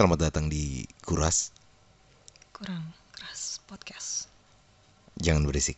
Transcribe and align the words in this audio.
Selamat 0.00 0.32
datang 0.32 0.48
di 0.48 0.88
Kuras. 1.04 1.52
kurang 2.56 2.88
keras 3.12 3.60
podcast 3.68 4.32
Jangan 5.20 5.44
berisik. 5.44 5.76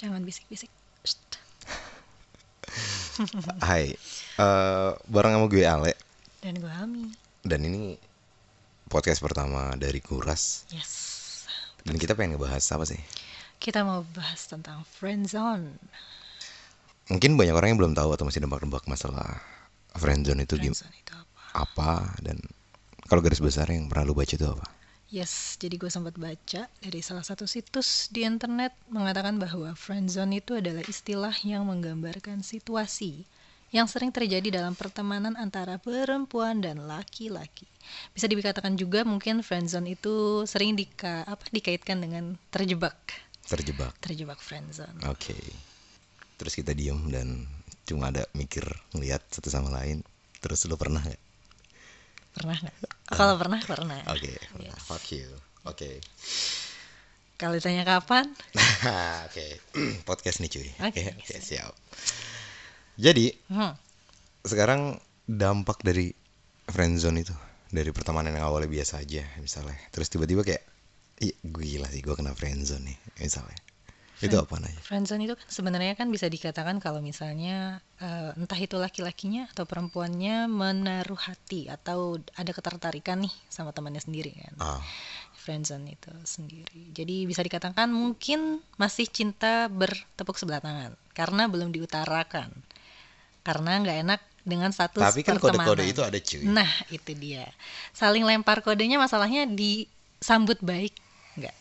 jangan 0.00 0.24
bisik-bisik. 0.24 0.72
Hai, 3.68 3.92
eh 4.40 4.90
bareng 5.12 5.36
sama 5.36 5.44
gue 5.52 5.60
Ale 5.60 5.92
dan 6.40 6.56
gue 6.56 6.72
Ami 6.72 7.12
dan 7.44 7.68
ini 7.68 8.00
podcast 8.88 9.20
pertama 9.20 9.76
dari 9.76 10.00
Kuras. 10.00 10.64
yes 10.72 11.44
Dan 11.84 12.00
kita 12.00 12.16
pengen 12.16 12.40
ngebahas 12.40 12.64
apa 12.72 12.88
sih? 12.88 12.96
kita 13.60 13.84
mau 13.84 14.08
bahas 14.16 14.48
tentang 14.48 14.88
friendzone 14.96 15.76
Mungkin 17.12 17.36
banyak 17.36 17.52
orang 17.52 17.76
yang 17.76 17.80
belum 17.84 17.92
tahu 17.92 18.08
atau 18.16 18.24
masih 18.24 18.40
nebak-nebak 18.40 18.88
masalah 18.88 19.44
friendzone 20.00 20.48
itu 20.48 20.56
friendzone 20.56 20.96
itu 20.96 21.12
apa 21.12 21.44
apa 21.52 21.92
dan 22.24 22.40
kalau 23.08 23.24
garis 23.24 23.40
besar 23.40 23.66
yang 23.72 23.88
pernah 23.88 24.04
lu 24.06 24.14
baca 24.14 24.30
itu 24.30 24.44
apa? 24.44 24.64
yes 25.08 25.56
jadi 25.56 25.80
gue 25.80 25.88
sempat 25.88 26.20
baca 26.20 26.68
dari 26.84 27.00
salah 27.00 27.24
satu 27.24 27.48
situs 27.48 28.12
di 28.12 28.28
internet 28.28 28.76
mengatakan 28.92 29.40
bahwa 29.40 29.72
friendzone 29.72 30.44
itu 30.44 30.60
adalah 30.60 30.84
istilah 30.84 31.32
yang 31.42 31.64
menggambarkan 31.64 32.44
situasi 32.44 33.24
yang 33.68 33.84
sering 33.84 34.08
terjadi 34.08 34.48
dalam 34.60 34.72
pertemanan 34.72 35.36
antara 35.36 35.76
perempuan 35.76 36.64
dan 36.64 36.88
laki-laki. 36.88 37.68
Bisa 38.16 38.24
dikatakan 38.24 38.80
juga 38.80 39.04
mungkin 39.04 39.44
friendzone 39.44 39.92
itu 39.92 40.44
sering 40.48 40.72
dika, 40.72 41.20
apa, 41.28 41.44
dikaitkan 41.52 42.00
dengan 42.00 42.40
terjebak, 42.48 42.96
Terjebak. 43.44 43.92
terjebak 44.00 44.40
friendzone. 44.40 45.04
Oke. 45.08 45.36
Terus 46.40 46.52
kita 46.56 46.72
diem 46.72 47.12
dan 47.12 47.44
cuma 47.84 48.08
ada 48.08 48.24
mikir 48.32 48.64
ngeliat 48.96 49.20
satu 49.28 49.52
sama 49.52 49.68
lain. 49.68 50.00
Terus 50.40 50.64
lu 50.64 50.80
pernah 50.80 51.04
nggak? 51.04 51.20
Pernah 52.40 52.56
nggak? 52.64 52.87
Kalau 53.08 53.40
pernah, 53.40 53.60
pernah. 53.64 54.00
Oke, 54.12 54.36
pernah. 54.52 54.76
Fuck 54.84 55.16
you. 55.16 55.28
Oke. 55.64 56.00
Kalau 57.38 57.54
ditanya 57.54 57.86
kapan, 57.86 58.34
Oke, 59.30 59.62
podcast 60.08 60.42
nih 60.42 60.50
cuy. 60.50 60.68
Oke, 60.90 60.90
Oke, 60.90 61.02
oke, 61.22 61.36
siap. 61.38 61.70
Jadi, 62.98 63.30
hmm, 63.30 63.72
sekarang 64.42 64.98
dampak 65.22 65.78
dari 65.86 66.10
friendzone 66.66 67.22
itu 67.22 67.34
dari 67.70 67.94
pertemanan 67.94 68.34
yang 68.34 68.50
awalnya 68.50 68.66
biasa 68.66 69.06
aja 69.06 69.22
misalnya. 69.38 69.78
Terus 69.94 70.10
tiba-tiba 70.10 70.42
kayak 70.42 70.64
Ih, 71.18 71.34
gila 71.42 71.90
sih 71.90 71.98
gue 71.98 72.14
kena 72.14 72.30
friendzone 72.30 72.94
nih 72.94 72.98
misalnya. 73.18 73.58
Itu 74.18 74.34
apa 74.34 74.58
nanya? 74.58 74.80
friendzone 74.82 75.30
itu 75.30 75.34
kan 75.38 75.46
sebenarnya 75.46 75.94
kan 75.94 76.10
bisa 76.10 76.26
dikatakan 76.26 76.82
kalau 76.82 76.98
misalnya 76.98 77.78
eh, 78.02 78.34
entah 78.34 78.58
itu 78.58 78.74
laki-lakinya 78.74 79.46
atau 79.54 79.62
perempuannya 79.62 80.50
menaruh 80.50 81.18
hati 81.18 81.70
atau 81.70 82.18
ada 82.34 82.50
ketertarikan 82.50 83.22
nih 83.22 83.34
sama 83.46 83.70
temannya 83.70 84.02
sendiri 84.02 84.34
kan. 84.34 84.54
Ah, 84.58 84.82
Friendzone 85.38 85.94
itu 85.94 86.12
sendiri. 86.26 86.90
Jadi 86.90 87.24
bisa 87.24 87.40
dikatakan 87.40 87.88
mungkin 87.88 88.58
masih 88.74 89.06
cinta 89.06 89.70
bertepuk 89.70 90.34
sebelah 90.36 90.60
tangan 90.60 90.92
karena 91.14 91.46
belum 91.46 91.70
diutarakan. 91.70 92.50
Karena 93.46 93.80
nggak 93.80 93.98
enak 94.04 94.20
dengan 94.44 94.72
status 94.72 95.04
tapi 95.04 95.24
kan 95.24 95.40
kode-kode 95.40 95.84
itu 95.84 96.02
ada 96.04 96.18
cuy. 96.20 96.42
Nah, 96.44 96.68
itu 96.88 97.12
dia. 97.16 97.48
Saling 97.96 98.24
lempar 98.24 98.60
kodenya 98.60 99.00
masalahnya 99.00 99.44
disambut 99.48 100.60
baik 100.60 100.92
nggak? 101.36 101.56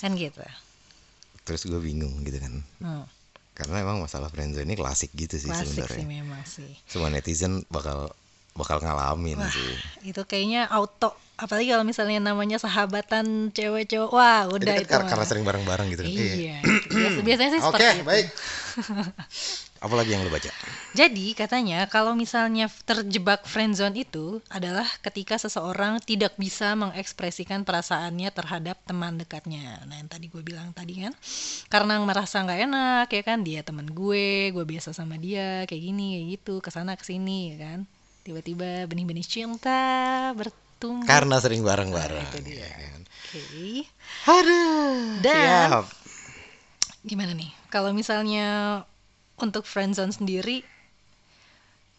Kan 0.00 0.16
gitu. 0.16 0.44
Terus 1.44 1.68
gue 1.68 1.80
bingung 1.80 2.24
gitu 2.24 2.40
kan. 2.40 2.54
Hmm, 2.80 3.04
Karena 3.54 3.84
emang 3.84 4.00
masalah 4.00 4.32
friendzone 4.32 4.66
ini 4.66 4.74
klasik 4.74 5.12
gitu 5.14 5.36
sih 5.38 5.46
klasik 5.46 5.68
sih 5.68 5.72
sebenarnya. 5.78 6.06
memang 6.08 6.42
sih. 6.42 6.72
Semua 6.88 7.12
netizen 7.12 7.62
bakal 7.70 8.10
bakal 8.54 8.80
ngalamin 8.80 9.38
Wah, 9.38 9.50
sih. 9.50 9.72
itu 10.02 10.22
kayaknya 10.24 10.66
auto. 10.68 11.14
Apalagi 11.34 11.74
kalau 11.74 11.82
misalnya 11.82 12.22
namanya 12.22 12.62
sahabatan 12.62 13.50
cewek 13.50 13.90
cowok. 13.90 14.10
Wah, 14.14 14.46
udah 14.46 14.74
kan 14.78 14.82
itu. 14.82 14.90
kar- 14.90 15.02
mah. 15.02 15.10
karena 15.10 15.24
sering 15.26 15.42
bareng-bareng 15.42 15.86
gitu. 15.90 16.02
Iya. 16.06 16.62
Biasa- 16.62 17.22
biasanya 17.26 17.50
sih 17.58 17.60
Oke, 17.66 17.74
seperti 17.74 17.98
itu. 17.98 18.06
baik. 18.06 18.26
Apalagi 19.84 20.16
yang 20.16 20.24
lu 20.24 20.32
baca? 20.32 20.48
Jadi 20.96 21.36
katanya 21.36 21.84
kalau 21.90 22.16
misalnya 22.16 22.72
terjebak 22.88 23.44
friendzone 23.44 24.00
itu 24.00 24.40
adalah 24.48 24.86
ketika 25.04 25.36
seseorang 25.36 26.00
tidak 26.00 26.32
bisa 26.40 26.72
mengekspresikan 26.72 27.68
perasaannya 27.68 28.32
terhadap 28.32 28.80
teman 28.88 29.20
dekatnya. 29.20 29.84
Nah 29.84 30.00
yang 30.00 30.08
tadi 30.08 30.32
gue 30.32 30.40
bilang 30.40 30.72
tadi 30.72 31.04
kan, 31.04 31.12
karena 31.68 32.00
merasa 32.00 32.40
nggak 32.40 32.60
enak 32.64 33.06
ya 33.12 33.22
kan 33.26 33.44
dia 33.44 33.60
teman 33.60 33.84
gue, 33.90 34.54
gue 34.56 34.64
biasa 34.64 34.96
sama 34.96 35.20
dia 35.20 35.68
kayak 35.68 35.82
gini 35.82 36.06
kayak 36.16 36.26
gitu, 36.40 36.54
ke 36.64 36.70
sana 36.72 36.96
ke 36.96 37.04
sini 37.04 37.52
ya 37.52 37.56
kan. 37.68 37.78
Tiba-tiba 38.24 38.88
benih-benih 38.88 39.26
cinta 39.28 40.32
bertumbuh. 40.74 41.06
Karena 41.06 41.38
sering 41.38 41.62
bareng-bareng. 41.62 42.26
Nah, 42.26 42.42
ya 42.44 42.68
kan? 42.68 43.00
Oke. 43.06 43.86
Aduh. 44.26 45.22
Dan- 45.22 45.86
gimana 47.04 47.36
nih 47.36 47.52
kalau 47.68 47.92
misalnya 47.92 48.80
untuk 49.36 49.68
friendzone 49.68 50.08
sendiri 50.08 50.64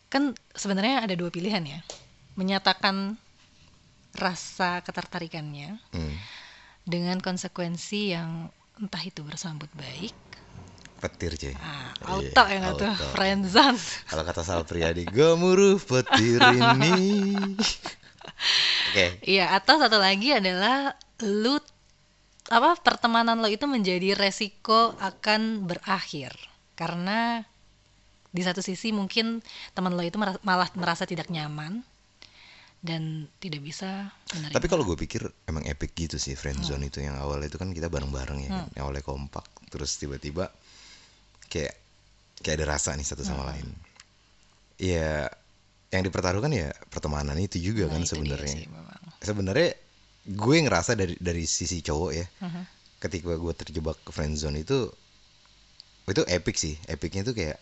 kan 0.10 0.34
sebenarnya 0.50 1.06
ada 1.06 1.14
dua 1.14 1.30
pilihan 1.30 1.62
ya 1.62 1.86
menyatakan 2.34 3.14
rasa 4.18 4.82
ketertarikannya 4.82 5.78
Hmm. 5.94 6.16
dengan 6.82 7.22
konsekuensi 7.22 8.18
yang 8.18 8.50
entah 8.82 8.98
itu 9.00 9.22
bersambut 9.22 9.70
baik 9.78 10.18
Petir 10.98 11.38
cuy. 11.38 11.54
ah, 11.54 11.94
Iya, 11.94 12.34
auto 12.34 12.44
ya 12.50 12.58
nggak 12.58 12.74
tuh 12.74 12.94
friendzone 13.14 13.78
Kalau 14.10 14.24
kata 14.26 14.42
Sal 14.42 14.66
Priadi, 14.66 15.06
gemuruh 15.06 15.78
petir 15.78 16.42
ini. 16.42 16.98
Oke, 18.90 19.06
iya 19.26 19.52
atau 19.58 19.76
satu 19.82 19.98
lagi 19.98 20.30
adalah 20.36 20.94
lu 21.26 21.58
apa 22.50 22.78
pertemanan 22.78 23.42
lo 23.42 23.50
itu 23.50 23.66
menjadi 23.66 24.14
resiko 24.18 24.94
akan 25.02 25.66
berakhir. 25.66 26.32
Karena 26.78 27.42
di 28.36 28.42
satu 28.44 28.60
sisi 28.60 28.92
mungkin 28.92 29.40
teman 29.76 29.96
lo 29.96 30.04
itu 30.04 30.18
mera- 30.20 30.42
malah 30.44 30.70
merasa 30.76 31.08
tidak 31.08 31.32
nyaman 31.32 31.82
dan 32.86 33.26
tidak 33.42 33.66
bisa 33.66 34.14
menerima. 34.38 34.54
tapi 34.54 34.68
kalau 34.70 34.86
gue 34.86 34.94
pikir 34.94 35.26
emang 35.50 35.66
epic 35.66 35.98
gitu 35.98 36.22
sih 36.22 36.38
friendzone 36.38 36.86
itu 36.86 37.02
yang 37.02 37.18
awalnya 37.18 37.50
itu 37.50 37.58
kan 37.58 37.74
kita 37.74 37.90
bareng-bareng 37.90 38.40
ya 38.46 38.50
kan, 38.54 38.66
yang 38.78 38.84
awalnya 38.86 39.02
kompak, 39.02 39.46
terus 39.74 39.98
tiba-tiba 39.98 40.54
kayak 41.50 41.74
kayak 42.44 42.56
ada 42.62 42.68
rasa 42.78 42.94
nih 42.94 43.08
satu 43.08 43.24
sama 43.26 43.44
lain. 43.50 43.66
Ya, 44.76 45.32
yang 45.96 46.06
dipertaruhkan 46.06 46.52
ya 46.52 46.70
pertemanan 46.88 47.36
itu 47.38 47.58
juga 47.58 47.88
Nah, 47.88 47.98
kan 47.98 48.02
itu 48.04 48.12
sebenarnya. 48.14 48.56
Sebenarnya 49.20 49.70
gue 50.26 50.56
ngerasa 50.62 50.92
dari 50.94 51.16
dari 51.18 51.44
sisi 51.46 51.80
cowok 51.80 52.12
ya, 52.12 52.26
Mhm. 52.42 52.62
ketika 53.00 53.34
gue 53.34 53.54
terjebak 53.54 53.98
ke 54.02 54.12
friendzone 54.12 54.60
itu 54.60 54.90
itu 56.06 56.22
epic 56.28 56.56
sih. 56.56 56.76
Epicnya 56.86 57.24
tuh 57.24 57.34
kayak 57.34 57.58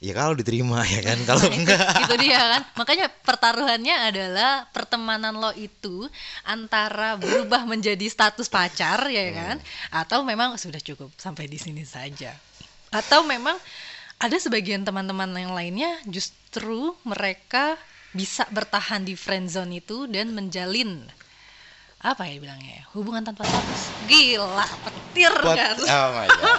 ya 0.00 0.12
kalau 0.16 0.32
diterima 0.32 0.80
ya 0.82 1.00
kan? 1.04 1.18
Kalau 1.28 1.44
enggak. 1.46 2.08
itu 2.08 2.14
dia 2.24 2.40
kan? 2.40 2.62
Makanya 2.74 3.06
pertaruhannya 3.20 3.96
adalah 4.08 4.64
pertemanan 4.72 5.36
lo 5.36 5.52
itu 5.52 6.08
antara 6.42 7.20
berubah 7.20 7.68
menjadi 7.68 8.08
status 8.08 8.48
pacar 8.48 9.08
ya 9.12 9.28
kan? 9.30 9.56
Atau 9.92 10.24
memang 10.24 10.56
sudah 10.56 10.80
cukup 10.80 11.12
sampai 11.16 11.46
di 11.46 11.60
sini 11.60 11.84
saja. 11.84 12.32
Atau 12.90 13.22
memang 13.22 13.54
ada 14.20 14.36
sebagian 14.36 14.84
teman-teman 14.84 15.32
yang 15.32 15.56
lainnya 15.56 15.96
justru 16.04 16.92
mereka 17.08 17.80
bisa 18.12 18.44
bertahan 18.52 19.00
di 19.00 19.16
friendzone 19.16 19.80
itu 19.80 20.04
dan 20.04 20.36
menjalin 20.36 21.08
apa 22.00 22.24
ya 22.24 22.40
bilangnya 22.40 22.80
ya, 22.80 22.84
hubungan 22.96 23.20
tanpa 23.20 23.44
status 23.44 23.92
gila 24.08 24.64
petir 24.88 25.28
But- 25.44 25.52
kan? 25.52 25.76
Oh 25.76 26.08
my 26.16 26.28
god. 26.32 26.58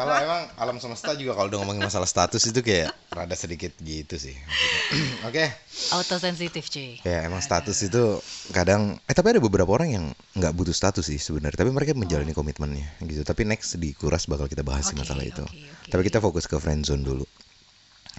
Kalau 0.00 0.14
emang 0.16 0.42
alam 0.56 0.76
semesta 0.80 1.12
juga 1.12 1.36
kalau 1.36 1.52
udah 1.52 1.60
ngomongin 1.60 1.84
masalah 1.84 2.08
status 2.08 2.40
itu 2.48 2.64
kayak 2.64 2.96
rada 3.12 3.36
sedikit 3.36 3.76
gitu 3.84 4.16
sih. 4.16 4.32
Oke. 5.28 5.44
Auto 5.92 6.16
sensitif 6.16 6.72
cuy. 6.72 6.96
Ya 7.04 7.28
emang 7.28 7.44
status 7.44 7.84
itu 7.84 8.16
kadang 8.48 8.96
eh 9.04 9.12
tapi 9.12 9.36
ada 9.36 9.44
beberapa 9.44 9.68
orang 9.68 9.88
yang 9.92 10.04
nggak 10.32 10.56
butuh 10.56 10.72
status 10.72 11.04
sih 11.04 11.20
sebenarnya. 11.20 11.60
Tapi 11.60 11.68
mereka 11.68 11.92
menjalani 11.92 12.32
komitmennya 12.32 12.88
gitu. 13.04 13.20
Tapi 13.28 13.44
next 13.44 13.76
di 13.76 13.92
kuras 13.92 14.24
bakal 14.24 14.48
kita 14.48 14.64
bahas 14.64 14.88
Oke, 14.88 15.04
masalah 15.04 15.20
itu. 15.20 15.44
oke, 15.44 15.52
oke. 15.52 15.88
tapi 15.92 16.02
kita 16.08 16.24
fokus 16.24 16.48
ke 16.48 16.56
friendzone 16.56 17.04
dulu. 17.04 17.28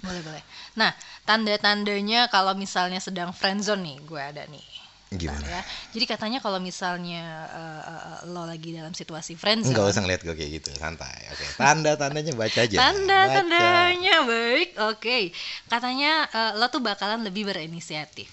Boleh 0.06 0.22
boleh. 0.22 0.42
Nah 0.78 0.94
tanda-tandanya 1.26 2.30
kalau 2.30 2.54
misalnya 2.54 3.02
sedang 3.02 3.34
friendzone 3.34 3.82
nih, 3.82 3.96
gue 4.06 4.22
ada 4.22 4.46
nih. 4.46 4.64
Gimana? 5.10 5.42
Ya. 5.42 5.60
Jadi 5.90 6.06
katanya 6.06 6.38
kalau 6.38 6.62
misalnya 6.62 7.50
eh, 7.50 8.30
lo 8.30 8.46
lagi 8.46 8.70
dalam 8.70 8.94
situasi 8.94 9.34
friendzone. 9.34 9.74
Enggak 9.74 9.90
usah 9.90 10.02
ngeliat 10.06 10.22
gue 10.22 10.34
kayak 10.38 10.52
gitu, 10.62 10.70
santai. 10.78 11.26
Oke, 11.34 11.42
tanda-tandanya 11.58 12.30
baca 12.38 12.62
aja. 12.62 12.76
Tanda-tandanya 12.78 14.22
baik, 14.22 14.70
oke. 14.78 15.34
Katanya 15.66 16.30
eh, 16.30 16.52
lo 16.54 16.70
tuh 16.70 16.78
bakalan 16.78 17.26
lebih 17.26 17.50
berinisiatif, 17.50 18.30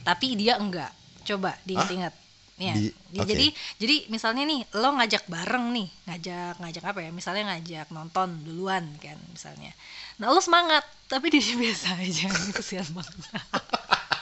tapi 0.00 0.32
dia 0.32 0.56
enggak. 0.56 0.88
Coba 1.28 1.52
diingat-ingat. 1.68 2.16
Ya, 2.58 2.74
Di- 2.74 2.90
di- 2.90 3.20
oke. 3.22 3.28
jadi 3.28 3.46
jadi 3.78 3.96
misalnya 4.08 4.42
nih 4.48 4.64
lo 4.80 4.96
ngajak 4.96 5.28
bareng 5.28 5.76
nih, 5.76 5.88
ngajak 6.08 6.58
ngajak 6.58 6.84
apa 6.88 7.00
ya? 7.04 7.10
Misalnya 7.12 7.52
ngajak 7.52 7.92
nonton 7.92 8.48
duluan 8.48 8.96
kan 8.96 9.14
misalnya. 9.28 9.76
Nah, 10.16 10.32
lo 10.32 10.40
semangat, 10.40 10.88
tapi 11.04 11.28
dia 11.36 11.44
biasa 11.52 12.00
aja, 12.00 12.32
kesian 12.56 12.88
banget. 12.96 13.28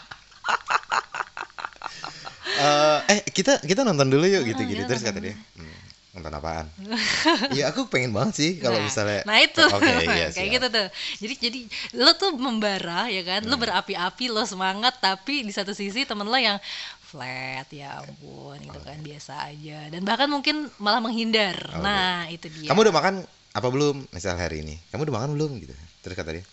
Eh, 3.07 3.21
kita 3.31 3.63
kita 3.63 3.87
nonton 3.87 4.11
dulu 4.11 4.27
yuk 4.27 4.43
gitu 4.47 4.63
gitu 4.67 4.83
terus 4.85 5.03
kata 5.03 5.19
dia 5.23 5.35
"Hmm, 5.55 5.77
nonton 6.19 6.33
apaan? 6.35 6.67
Iya 7.57 7.71
aku 7.71 7.87
pengen 7.87 8.11
banget 8.11 8.35
sih 8.41 8.51
kalau 8.59 8.81
nah, 8.81 8.87
misalnya 8.87 9.21
nah 9.23 9.39
itu. 9.39 9.63
Oke 9.77 9.93
iya 10.07 10.29
kayak 10.35 10.49
gitu 10.59 10.67
tuh. 10.73 10.87
Jadi 11.23 11.35
jadi 11.39 11.61
lo 12.03 12.13
tuh 12.19 12.35
membara 12.35 13.07
ya 13.07 13.23
kan? 13.23 13.47
Hmm. 13.47 13.51
lo 13.53 13.57
berapi-api 13.61 14.27
lo 14.33 14.43
semangat 14.43 14.99
tapi 14.99 15.47
di 15.47 15.53
satu 15.55 15.71
sisi 15.71 16.03
temen 16.03 16.27
lo 16.27 16.39
yang 16.39 16.59
flat 17.07 17.71
ya 17.71 18.03
ampun 18.03 18.59
gitu 18.59 18.81
kan 18.83 18.99
biasa 18.99 19.55
aja. 19.55 19.79
Dan 19.89 20.03
bahkan 20.03 20.27
mungkin 20.27 20.67
malah 20.83 20.99
menghindar. 20.99 21.55
Oke. 21.55 21.83
nah 21.85 22.27
itu 22.27 22.51
dia. 22.51 22.69
Kamu 22.69 22.83
udah 22.83 22.95
makan 22.95 23.15
apa 23.57 23.69
belum 23.71 24.11
misal 24.11 24.35
hari 24.37 24.67
ini? 24.67 24.77
Kamu 24.91 25.07
udah 25.07 25.15
makan 25.23 25.31
belum 25.39 25.51
gitu? 25.63 25.73
Terus 26.03 26.17
kata 26.19 26.33
dia 26.35 26.45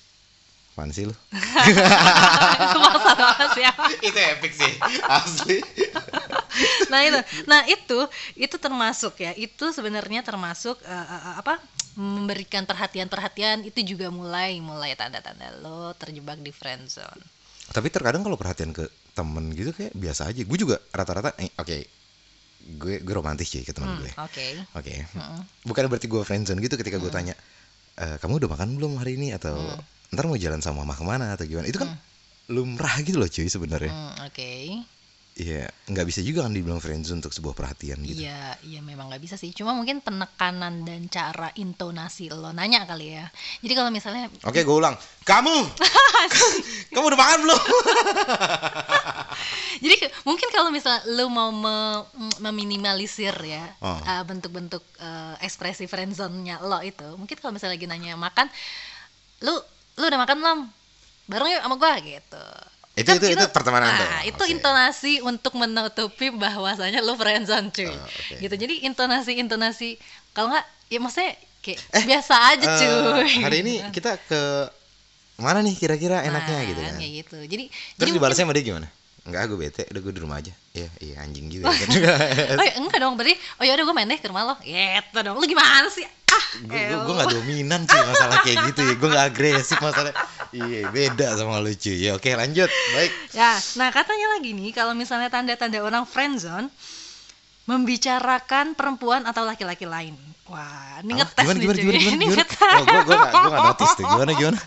Apaan 0.73 0.89
sih 0.89 1.05
lu? 1.05 1.13
itu 1.13 2.77
maksud 2.81 3.13
banget 3.13 3.51
ya 3.61 3.71
itu 4.01 4.17
epic 4.17 4.57
sih, 4.57 4.73
asli. 5.05 5.61
nah 6.91 7.01
itu. 7.01 7.19
Nah 7.49 7.61
itu 7.65 7.99
itu 8.37 8.55
termasuk 8.59 9.13
ya. 9.19 9.31
Itu 9.35 9.71
sebenarnya 9.73 10.21
termasuk 10.21 10.79
eh, 10.85 10.91
eh, 10.93 11.35
apa 11.39 11.57
memberikan 11.97 12.65
perhatian-perhatian. 12.65 13.65
Itu 13.65 13.81
juga 13.85 14.09
mulai 14.09 14.57
mulai 14.61 14.93
tanda-tanda 14.97 15.53
lo 15.61 15.93
terjebak 15.97 16.41
di 16.41 16.51
friend 16.53 16.89
zone. 16.89 17.23
Tapi 17.73 17.87
terkadang 17.89 18.21
kalau 18.21 18.37
perhatian 18.37 18.75
ke 18.75 18.85
temen 19.13 19.49
gitu 19.53 19.71
kayak 19.73 19.93
biasa 19.95 20.29
aja. 20.29 20.41
Gue 20.43 20.57
juga 20.59 20.77
rata-rata, 20.91 21.33
eh, 21.39 21.49
oke, 21.57 21.77
gue 22.81 22.93
gue 23.01 23.13
romantis 23.13 23.49
sih 23.49 23.61
ke 23.63 23.71
temen 23.73 23.93
Hmm, 23.93 23.99
gue. 24.03 24.11
oke. 24.19 24.47
Oke, 24.77 24.93
Mm-mm. 25.15 25.41
bukan 25.69 25.83
berarti 25.89 26.07
gue 26.09 26.21
friendzone 26.25 26.59
gitu 26.61 26.75
ketika 26.81 26.97
gue 26.97 27.11
tanya, 27.13 27.33
"Eh, 27.97 28.15
kamu 28.21 28.41
udah 28.43 28.49
makan 28.57 28.69
belum 28.77 28.97
hari 29.01 29.15
ini? 29.17 29.31
Atau 29.37 29.53
ntar 30.13 30.25
mau 30.29 30.37
jalan 30.37 30.61
sama 30.61 30.81
mama 30.85 30.93
ke 30.97 31.03
mana? 31.05 31.25
Atau 31.37 31.45
gimana? 31.49 31.65
Itu 31.69 31.81
kan 31.81 31.89
lumrah 32.51 32.95
gitu 33.01 33.17
loh 33.21 33.29
cuy 33.29 33.47
sebenarnya. 33.47 33.89
Hmm, 33.93 34.27
oke 34.27 34.51
Iya, 35.33 35.65
nggak 35.89 36.05
bisa 36.05 36.21
juga 36.21 36.45
kan 36.45 36.53
dibilang 36.53 36.77
friendzone 36.77 37.17
untuk 37.17 37.33
sebuah 37.33 37.57
perhatian 37.57 37.97
gitu. 38.05 38.21
Iya, 38.21 38.53
iya 38.69 38.85
memang 38.85 39.09
nggak 39.09 39.17
bisa 39.17 39.33
sih. 39.33 39.49
Cuma 39.49 39.73
mungkin 39.73 39.97
penekanan 39.97 40.85
dan 40.85 41.09
cara 41.09 41.49
intonasi 41.57 42.29
lo 42.29 42.53
nanya 42.53 42.85
kali 42.85 43.17
ya. 43.17 43.25
Jadi 43.65 43.73
kalau 43.73 43.89
misalnya 43.89 44.29
Oke, 44.45 44.61
gue 44.61 44.75
ulang. 44.77 44.93
Kamu, 45.25 45.57
kamu 46.93 47.05
udah 47.09 47.17
makan 47.17 47.39
belum? 47.49 47.61
Jadi 49.83 49.95
mungkin 50.21 50.47
kalau 50.53 50.69
misalnya 50.69 51.01
lu 51.17 51.25
mau 51.33 51.49
me- 51.49 52.05
meminimalisir 52.37 53.33
ya 53.41 53.73
Oh. 53.81 53.97
uh, 53.97 54.23
bentuk-bentuk 54.23 54.85
uh, 55.01 55.33
ekspresi 55.41 55.89
friendzone-nya 55.89 56.61
lo 56.61 56.77
itu, 56.85 57.09
mungkin 57.17 57.41
kalau 57.41 57.57
misalnya 57.57 57.73
lagi 57.73 57.89
nanya 57.89 58.13
makan, 58.13 58.53
lu 59.41 59.57
lu 59.97 60.05
udah 60.05 60.21
makan 60.21 60.37
belum? 60.39 60.59
Bareng 61.25 61.49
yuk 61.49 61.65
sama 61.65 61.75
gua 61.75 61.97
gitu. 61.99 62.45
Itu- 62.93 63.09
Kan 63.09 63.17
itu- 63.17 63.33
itu 63.33 63.45
pertemanan 63.49 63.89
nah, 63.89 63.97
tuh. 63.97 64.07
itu 64.29 64.43
Oke. 64.43 64.53
intonasi 64.53 65.13
untuk 65.19 65.53
menutupi 65.53 66.29
bahwasanya 66.29 67.01
lu 67.01 67.13
friendzone 67.13 67.69
cuy. 67.69 67.89
Oh, 67.89 67.97
oke. 67.97 68.37
Gitu. 68.37 68.53
Jadi 68.53 68.85
intonasi-intonasi 68.85 69.97
kalau 70.31 70.53
nggak 70.53 70.65
ya 70.87 70.99
maksudnya 71.01 71.33
kayak 71.59 71.79
Eh, 71.89 72.03
biasa 72.05 72.35
aja 72.53 72.67
Eh, 72.67 72.77
cuy. 72.77 73.31
hari 73.41 73.57
ini 73.61 73.73
kita 73.95 74.21
ke 74.21 74.41
mana 75.35 75.59
nih 75.59 75.73
kira-kira 75.73 76.21
enaknya 76.21 76.53
Nah, 76.53 76.69
gitu 76.69 76.81
kan? 76.81 76.93
kayak 76.95 77.13
gitu. 77.19 77.37
Jadi 77.41 77.63
Terus 77.67 77.97
jadi 77.97 78.09
dibalasnya 78.13 78.45
sama 78.45 78.53
dia 78.53 78.61
gimana? 78.63 78.87
Enggak, 79.23 79.41
gue 79.47 79.57
bete, 79.57 79.83
udah 79.87 80.01
gue 80.03 80.13
di 80.13 80.21
rumah 80.21 80.37
aja. 80.43 80.51
Iya, 80.75 80.89
iya 80.99 81.15
anjing 81.23 81.47
juga. 81.47 81.71
kan. 81.71 81.87
Oh 82.59 82.65
ya, 82.67 82.73
enggak 82.75 82.99
dong 82.99 83.15
berarti 83.15 83.35
oh 83.59 83.63
ya 83.63 83.71
udah 83.79 83.85
gue 83.87 83.95
main 83.95 84.07
deh 84.11 84.19
ke 84.19 84.27
rumah 84.27 84.43
lo 84.51 84.55
gitu 84.59 85.17
dong 85.23 85.39
lu 85.39 85.45
gimana 85.47 85.87
sih 85.87 86.03
ah 86.03 86.45
gue 86.59 86.75
gue 86.75 86.91
elah. 86.91 87.05
gue 87.05 87.13
gak 87.13 87.29
dominan 87.29 87.81
sih 87.85 87.99
masalah 88.03 88.37
kayak 88.43 88.57
gitu 88.73 88.81
ya. 88.83 88.93
Gue 88.99 89.09
gak 89.13 89.25
agresif 89.31 89.77
masalah. 89.79 90.11
Iya, 90.51 90.91
beda 90.91 91.39
sama 91.39 91.63
lu 91.63 91.71
cuy. 91.71 91.95
Ya 92.03 92.11
oke, 92.19 92.29
lanjut. 92.35 92.67
Baik. 92.67 93.11
ya 93.31 93.55
nah 93.79 93.89
katanya 93.95 94.27
lagi 94.37 94.51
nih 94.51 94.69
kalau 94.75 94.91
misalnya 94.91 95.31
tanda-tanda 95.31 95.79
orang 95.79 96.03
friendzone 96.03 96.67
membicarakan 97.63 98.75
perempuan 98.75 99.23
atau 99.23 99.47
laki-laki 99.47 99.87
lain 99.87 100.19
wah 100.51 100.99
ini 100.99 101.15
ngetes 101.15 101.47
gimana, 101.47 101.55
nih 101.55 101.63
gimana, 101.63 101.77
cuy 101.79 101.83
gimana, 101.83 101.99
gimana, 101.99 102.15
ini 102.19 102.25
gimana? 102.27 102.37
ngetes 102.43 102.59
Oh, 102.59 102.83
gue 102.83 103.01
gue 103.07 103.15
gak, 103.15 103.31
gue 103.31 103.51
gak 103.55 103.63
notice 103.63 103.93
tuh. 103.95 104.03
Gimana, 104.03 104.31
gimana? 104.35 104.59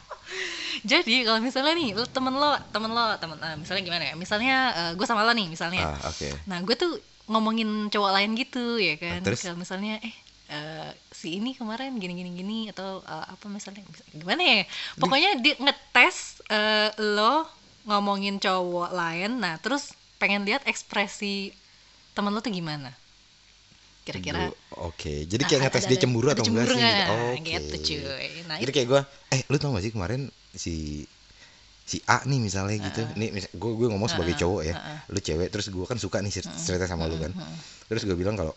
Jadi 0.87 1.15
kalau 1.23 1.41
misalnya 1.41 1.75
nih 1.75 1.91
lu 1.93 2.07
temen 2.07 2.31
lo 2.33 2.55
temen 2.71 2.89
lo 2.89 3.19
temen 3.19 3.35
ah, 3.39 3.55
misalnya 3.55 3.83
gimana 3.83 4.05
ya 4.05 4.15
misalnya 4.15 4.57
gue 4.95 5.03
sama 5.03 5.21
lo 5.21 5.33
nih 5.33 5.47
misalnya 5.47 5.83
Ah, 5.85 5.99
oke. 6.07 6.29
Nah, 6.47 6.63
gue 6.63 6.73
tuh 6.75 6.95
ngomongin 7.27 7.67
cowok 7.89 8.11
lain 8.13 8.31
gitu 8.35 8.79
ya 8.79 8.95
kan. 8.95 9.19
Terus? 9.21 9.43
Kalau 9.43 9.59
misalnya 9.59 9.99
eh 9.99 10.15
eh, 10.47 10.91
si 11.11 11.37
ini 11.37 11.53
kemarin 11.53 11.91
gini 11.97 12.15
gini 12.15 12.31
gini 12.33 12.59
atau 12.71 13.03
eh, 13.03 13.27
apa 13.29 13.45
misalnya 13.47 13.83
gimana 14.11 14.41
ya? 14.41 14.63
Pokoknya 14.95 15.31
dia 15.37 15.55
ngetes 15.57 16.17
eh, 16.47 16.95
lo 17.13 17.51
ngomongin 17.85 18.39
cowok 18.39 18.91
lain. 18.91 19.43
Nah, 19.43 19.59
terus 19.59 19.91
pengen 20.17 20.43
lihat 20.43 20.63
ekspresi 20.65 21.51
temen 22.13 22.31
lo 22.31 22.39
tuh 22.39 22.51
gimana? 22.51 22.95
Kira-kira 24.03 24.55
Oke, 24.79 25.27
jadi 25.27 25.43
Ah, 25.43 25.49
kayak 25.49 25.61
ngetes 25.67 25.83
ada- 25.83 25.91
dia 25.91 25.99
cemburu 25.99 26.27
ada 26.27 26.35
atau 26.39 26.45
enggak 26.47 26.63
cemburu 26.63 26.75
sih? 26.75 26.83
nggak? 26.85 27.09
Oke. 27.11 27.43
Gitu, 27.43 27.75
cuy. 27.83 28.29
Nah, 28.47 28.57
jadi 28.57 28.71
kayak 28.71 28.87
gue, 28.87 29.01
eh 29.33 29.41
lu 29.49 29.57
tau 29.57 29.73
gak 29.73 29.83
sih 29.83 29.91
kemarin 29.91 30.21
si 30.57 31.05
si 31.83 32.03
A 32.05 32.19
nih 32.25 32.41
misalnya 32.41 32.75
gitu, 32.83 32.99
nih 33.15 33.29
gue 33.49 33.73
gue 33.73 33.87
ngomong 33.87 34.11
sebagai 34.11 34.35
cowok 34.37 34.63
ya, 34.65 34.75
lu 35.07 35.21
cewek, 35.21 35.49
terus 35.49 35.69
gue 35.69 35.87
kan 35.87 35.95
suka 35.95 36.19
nih 36.19 36.33
cer- 36.33 36.51
cerita 36.59 36.85
sama 36.85 37.07
lu 37.07 37.15
kan, 37.17 37.31
terus 37.87 38.03
gue 38.03 38.13
bilang 38.13 38.35
kalau 38.35 38.51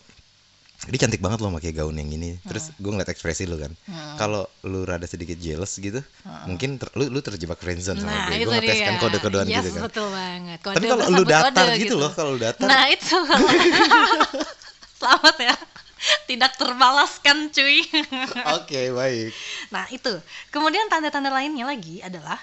dia 0.82 0.96
cantik 0.96 1.20
banget 1.20 1.38
loh 1.38 1.52
pakai 1.52 1.70
gaun 1.70 1.94
yang 1.94 2.08
ini, 2.08 2.40
terus 2.42 2.72
gue 2.74 2.90
ngeliat 2.90 3.06
ekspresi 3.06 3.44
lu 3.44 3.54
kan, 3.54 3.70
kalau 4.16 4.42
lu 4.64 4.82
rada 4.82 5.04
sedikit 5.04 5.36
jealous 5.36 5.76
gitu, 5.76 6.00
mungkin 6.42 6.80
ter- 6.80 6.90
lu 6.96 7.06
lu 7.06 7.20
terjebak 7.20 7.60
friendzone 7.60 8.00
sama 8.00 8.10
Nah, 8.10 8.26
gue, 8.26 8.34
itu 8.34 8.48
gue 8.48 8.52
ngetes 8.58 8.80
kan 8.82 8.94
kode-kodean 8.98 9.46
Yes, 9.46 9.56
gitu 9.60 9.70
kan. 9.76 9.82
betul 9.86 10.06
banget. 10.10 10.58
Tapi 10.64 10.84
kalau 10.88 11.04
lu 11.06 11.22
datar 11.22 11.52
kode 11.70 11.78
gitu 11.78 11.94
loh, 11.94 12.10
kalau 12.10 12.30
lu 12.34 12.40
datar, 12.40 12.66
Nah, 12.66 12.82
itu. 12.90 13.14
Selamat 15.00 15.36
ya. 15.38 15.54
Tidak 16.30 16.52
terbalaskan, 16.56 17.52
cuy. 17.52 17.84
oke 18.58 18.80
baik. 18.96 19.30
nah, 19.68 19.86
itu. 19.92 20.12
Kemudian 20.48 20.88
tanda-tanda 20.88 21.28
lainnya 21.28 21.68
lagi 21.68 22.00
adalah 22.00 22.38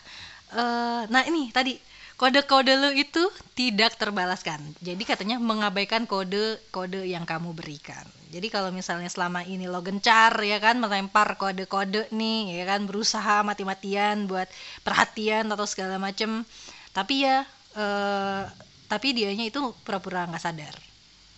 eh 0.47 1.03
nah 1.11 1.27
ini 1.27 1.51
tadi 1.51 1.75
kode-kode 2.17 2.73
lu 2.73 2.89
itu 2.97 3.29
tidak 3.53 3.95
terbalaskan. 4.01 4.57
Jadi 4.81 5.03
katanya 5.05 5.37
mengabaikan 5.37 6.09
kode-kode 6.09 7.05
yang 7.05 7.29
kamu 7.29 7.53
berikan. 7.53 8.03
Jadi 8.33 8.49
kalau 8.51 8.73
misalnya 8.73 9.07
selama 9.07 9.45
ini 9.45 9.69
lo 9.69 9.79
gencar 9.85 10.33
ya 10.43 10.57
kan 10.59 10.81
melempar 10.81 11.37
kode-kode 11.37 12.09
nih 12.11 12.59
ya 12.59 12.65
kan 12.67 12.83
berusaha 12.89 13.45
mati-matian 13.45 14.27
buat 14.27 14.49
perhatian 14.83 15.47
atau 15.47 15.63
segala 15.63 15.95
macem 16.01 16.43
tapi 16.91 17.23
ya 17.23 17.45
eh 17.77 18.43
tapi 18.89 19.13
dianya 19.13 19.45
itu 19.47 19.61
pura-pura 19.85 20.25
nggak 20.25 20.43
sadar. 20.43 20.75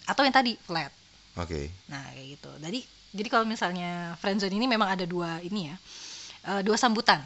Atau 0.07 0.23
yang 0.23 0.33
tadi 0.33 0.55
flat. 0.55 0.98
Oke. 1.35 1.69
Nah, 1.87 2.03
kayak 2.09 2.27
gitu. 2.33 2.51
Jadi 2.57 2.79
jadi 3.09 3.27
kalau 3.27 3.45
misalnya 3.45 4.13
friendzone 4.17 4.53
ini 4.53 4.65
memang 4.65 4.89
ada 4.89 5.05
dua 5.05 5.41
ini 5.41 5.69
ya. 5.69 5.75
eh, 6.47 6.61
dua 6.61 6.77
sambutan. 6.77 7.21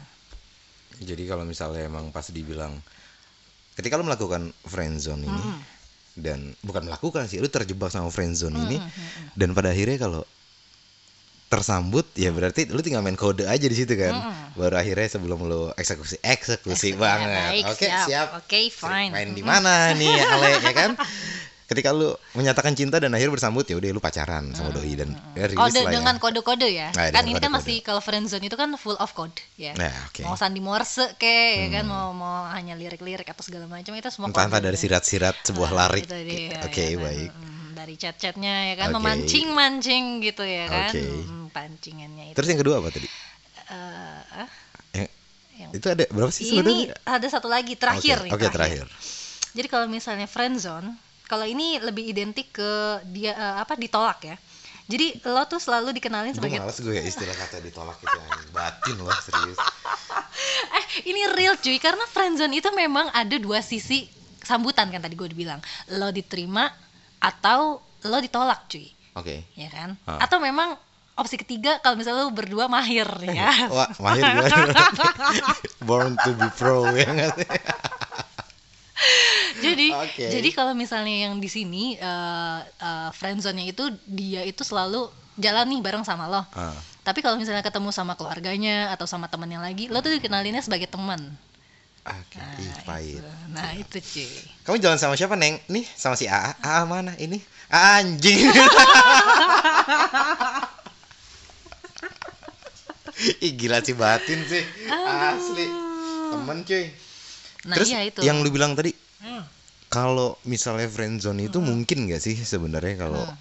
Jadi 0.96 1.24
kalau 1.24 1.42
misalnya 1.42 1.84
emang 1.84 2.08
pas 2.08 2.28
dibilang 2.28 2.78
ketika 3.74 3.98
lu 3.98 4.06
melakukan 4.06 4.54
friendzone 4.62 5.26
ini 5.26 5.44
dan 6.14 6.54
bukan 6.62 6.86
melakukan 6.86 7.26
sih, 7.26 7.42
lu 7.42 7.50
terjebak 7.50 7.90
sama 7.90 8.06
friendzone 8.08 8.54
ini 8.54 8.76
dan 9.34 9.50
pada 9.50 9.74
akhirnya 9.74 9.98
kalau 9.98 10.22
tersambut 11.44 12.02
ya 12.18 12.34
berarti 12.34 12.66
lu 12.66 12.82
tinggal 12.82 12.98
main 12.98 13.14
kode 13.14 13.46
aja 13.46 13.66
di 13.66 13.76
situ 13.76 13.94
kan. 13.94 14.14
Baru 14.54 14.74
akhirnya 14.74 15.06
sebelum 15.10 15.46
lu 15.46 15.70
eksekusi 15.74 16.18
eksekusi 16.22 16.94
Ya, 16.94 16.98
banget. 16.98 17.50
Oke, 17.66 17.86
siap. 17.86 18.06
siap. 18.06 18.28
Oke, 18.38 18.70
fine. 18.70 19.10
Main 19.10 19.30
di 19.34 19.42
mana 19.42 19.90
nih 19.92 20.14
Ale 20.14 20.48
ya 20.62 20.72
kan? 20.72 20.90
Ketika 21.74 21.90
lu 21.90 22.08
menyatakan 22.32 22.72
cinta 22.72 22.96
dan 22.96 23.10
akhirnya 23.10 23.34
bersambut 23.34 23.66
ya 23.66 23.74
udah 23.74 23.90
lu 23.90 23.98
pacaran 23.98 24.54
sama 24.54 24.70
doi 24.70 24.94
dan 24.94 25.10
ya 25.34 25.50
Kode 25.50 25.74
lah 25.76 25.90
ya. 25.90 25.92
dengan 25.92 26.14
kode-kode 26.16 26.68
ya. 26.70 26.88
Nah, 26.88 27.10
kan 27.10 27.26
ini 27.26 27.34
kan 27.34 27.50
kode-kode. 27.50 27.54
masih 27.58 27.76
kalau 27.82 27.98
friendzone 27.98 28.46
itu 28.46 28.54
kan 28.54 28.70
full 28.78 28.94
of 28.96 29.10
code 29.10 29.34
ya. 29.54 29.74
Nah. 29.74 29.90
Hmm. 29.90 30.24
Mau 30.24 30.38
sandi 30.38 30.62
morse 30.62 31.18
ke, 31.18 31.36
ya 31.60 31.68
kan 31.74 31.84
mau 31.84 32.14
mau 32.14 32.46
hanya 32.48 32.72
lirik-lirik 32.72 33.26
atau 33.26 33.42
segala 33.42 33.66
macam 33.66 33.90
itu 33.90 34.06
semua 34.08 34.30
Tanpa 34.30 34.56
kode. 34.56 34.70
dari 34.70 34.78
sirat-sirat 34.78 35.36
sebuah 35.44 35.68
Nah, 35.68 35.78
larik. 35.84 36.06
itu 36.06 36.14
dia, 36.14 36.62
Oke, 36.62 36.84
ya 36.84 36.94
kan. 36.94 37.02
baik. 37.02 37.30
Mm, 37.34 37.66
dari 37.74 37.94
chat-chatnya 37.98 38.54
ya 38.70 38.74
kan 38.78 38.88
Oke. 38.88 38.96
memancing-mancing 38.96 40.04
gitu 40.22 40.46
ya 40.46 40.64
kan. 40.70 40.94
Mm, 40.94 41.50
pancingannya 41.50 42.24
itu. 42.30 42.36
Terus 42.38 42.48
yang 42.48 42.60
kedua 42.62 42.78
apa 42.78 42.88
tadi? 42.88 43.08
Eh, 43.64 44.20
ah, 44.38 44.48
Yang, 44.94 45.08
Yang- 45.54 45.72
itu 45.74 45.86
ada 45.86 46.04
berapa 46.10 46.30
sih 46.30 46.44
ini 46.46 46.54
sebenarnya? 46.90 46.94
ada 47.06 47.26
satu 47.30 47.46
lagi 47.46 47.74
terakhir 47.74 48.16
Oke, 48.20 48.26
nih. 48.26 48.32
Oke, 48.34 48.46
terakhir. 48.48 48.86
Jadi 49.54 49.66
kalau 49.66 49.86
misalnya 49.86 50.26
friendzone, 50.26 50.98
kalau 51.24 51.48
ini 51.48 51.80
lebih 51.80 52.04
identik 52.04 52.52
ke 52.52 53.00
dia 53.08 53.32
eh, 53.32 53.56
apa 53.60 53.74
ditolak 53.76 54.20
ya. 54.24 54.36
Jadi 54.84 55.24
lo 55.24 55.48
tuh 55.48 55.56
selalu 55.56 55.96
dikenalin 55.96 56.36
Gue 56.36 56.44
sebagai 56.44 56.60
males 56.60 56.76
gue 56.76 56.92
ya 56.92 57.00
istilah 57.00 57.32
kata 57.32 57.64
ditolak 57.64 57.96
itu 58.04 58.16
yang 58.20 58.52
batin 58.52 58.96
loh 59.00 59.16
serius. 59.24 59.56
eh 60.76 60.84
ini 61.08 61.24
real 61.32 61.56
cuy 61.56 61.80
karena 61.80 62.04
friendzone 62.04 62.52
itu 62.52 62.68
memang 62.76 63.08
ada 63.16 63.36
dua 63.40 63.64
sisi 63.64 64.04
sambutan 64.44 64.92
kan 64.92 65.00
tadi 65.00 65.16
gue 65.16 65.32
bilang. 65.32 65.64
Lo 65.96 66.12
diterima 66.12 66.68
atau 67.16 67.80
lo 67.80 68.18
ditolak 68.20 68.68
cuy. 68.68 68.92
Oke. 69.16 69.48
Ya 69.56 69.72
kan? 69.72 69.96
Ah. 70.04 70.28
Atau 70.28 70.36
memang 70.36 70.76
opsi 71.16 71.40
ketiga 71.40 71.80
kalau 71.80 71.96
misalnya 71.96 72.28
lo 72.28 72.34
berdua 72.36 72.68
mahir 72.68 73.08
ya. 73.24 73.48
Wah, 73.72 73.88
mahir 74.04 74.20
gue. 74.20 74.68
Born 75.88 76.12
to 76.20 76.36
be 76.36 76.48
pro 76.60 76.84
ya 76.92 77.08
nggak 77.08 77.30
sih? 77.40 77.48
jadi 79.64 79.86
Oke. 79.96 80.26
jadi 80.30 80.48
kalau 80.50 80.72
misalnya 80.72 81.28
yang 81.28 81.38
di 81.38 81.48
sini 81.48 81.96
uh, 81.98 82.58
uh, 82.80 83.10
friendzone-nya 83.14 83.70
itu 83.70 83.84
dia 84.04 84.42
itu 84.42 84.62
selalu 84.62 85.08
jalan 85.36 85.66
nih 85.66 85.80
bareng 85.82 86.04
sama 86.06 86.30
lo 86.30 86.42
Ah. 86.54 86.74
tapi 87.02 87.20
kalau 87.20 87.34
misalnya 87.36 87.62
ketemu 87.62 87.90
sama 87.90 88.14
keluarganya 88.14 88.90
atau 88.90 89.04
sama 89.04 89.26
temennya 89.26 89.58
lagi 89.58 89.86
lo 89.88 89.98
tuh 89.98 90.14
dikenalinnya 90.14 90.62
sebagai 90.62 90.86
teman 90.86 91.20
Oke, 92.04 92.36
nah, 92.36 92.60
ih, 92.60 92.68
pahit. 92.84 93.16
itu. 93.16 93.32
nah 93.48 93.72
itu 93.72 93.96
cuy 93.96 94.28
Kamu 94.68 94.76
jalan 94.76 95.00
sama 95.00 95.16
siapa, 95.16 95.40
Neng? 95.40 95.56
Nih, 95.72 95.88
sama 95.96 96.20
si 96.20 96.28
AA. 96.28 96.52
AA 96.60 96.84
mana? 96.84 97.16
Ini 97.16 97.40
anjing. 97.72 98.44
Ih, 103.40 103.52
gila 103.54 103.78
sih 103.80 103.94
batin 103.94 104.42
sih. 104.44 104.60
Asli. 104.90 105.66
Temen 106.28 106.58
cuy. 106.66 106.84
Nah 107.64 107.76
Terus 107.80 107.88
iya 107.90 108.00
itu 108.04 108.20
yang 108.22 108.40
lu 108.44 108.50
bilang 108.52 108.76
tadi, 108.76 108.92
Hmm. 109.24 109.40
kalau 109.88 110.36
misalnya 110.44 110.84
friendzone 110.90 111.48
itu 111.48 111.58
mungkin 111.64 112.04
gak 112.08 112.20
sih 112.20 112.36
sebenarnya 112.36 113.08
kalau 113.08 113.24
Hmm. 113.24 113.36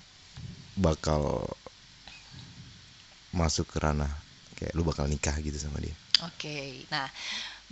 bakal 0.80 1.44
masuk 3.34 3.66
ke 3.70 3.78
ranah 3.82 4.10
kayak 4.54 4.72
lu 4.78 4.86
bakal 4.86 5.10
nikah 5.10 5.34
gitu 5.42 5.58
sama 5.58 5.82
dia. 5.82 5.94
oke 6.22 6.86
nah 6.94 7.10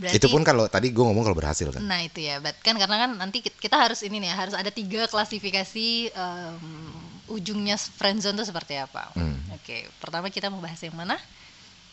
berarti 0.01 0.17
Itu 0.17 0.27
pun 0.34 0.41
kalau 0.41 0.65
tadi 0.65 0.89
gue 0.89 1.03
ngomong 1.05 1.22
kalau 1.22 1.38
berhasil 1.38 1.70
kan. 1.70 1.84
Nah 1.86 2.01
itu 2.01 2.25
ya, 2.25 2.41
but 2.41 2.58
kan 2.65 2.74
karena 2.74 2.98
kan 3.05 3.12
nanti 3.13 3.46
ki- 3.46 3.53
kita 3.53 3.77
harus 3.77 4.01
ini 4.01 4.17
nih 4.17 4.34
ya, 4.34 4.36
harus 4.41 4.55
ada 4.58 4.74
tiga 4.74 5.05
klasifikasi 5.05 6.10
em, 6.10 6.58
ujungnya 7.29 7.77
friendzone 7.77 8.34
itu 8.41 8.50
seperti 8.50 8.81
apa. 8.81 9.13
Hmm. 9.13 9.38
Oke, 9.53 9.86
pertama 10.01 10.34
kita 10.34 10.50
mau 10.50 10.58
bahas 10.58 10.81
yang 10.81 10.98
mana? 10.98 11.22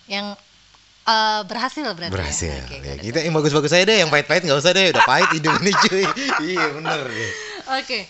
Yang 0.08 0.40
eh, 1.08 1.40
berhasil 1.48 1.84
berarti 1.88 2.12
Berhasil. 2.14 2.52
ya. 2.52 2.64
Oke, 2.64 2.76
Ya, 2.76 2.82
got 2.84 2.96
it. 3.00 3.04
kita 3.08 3.18
yang 3.24 3.34
bagus-bagus 3.34 3.72
aja 3.72 3.84
deh, 3.88 3.98
yang 4.04 4.10
pahit-pahit 4.12 4.42
nggak 4.44 4.60
usah 4.60 4.72
deh, 4.72 4.86
udah 4.92 5.04
pahit 5.04 5.30
hidup 5.32 5.52
ini 5.60 5.72
cuy. 5.72 6.04
iya 6.52 6.64
bener 6.70 7.00
deh. 7.08 7.32
Oke, 7.80 8.00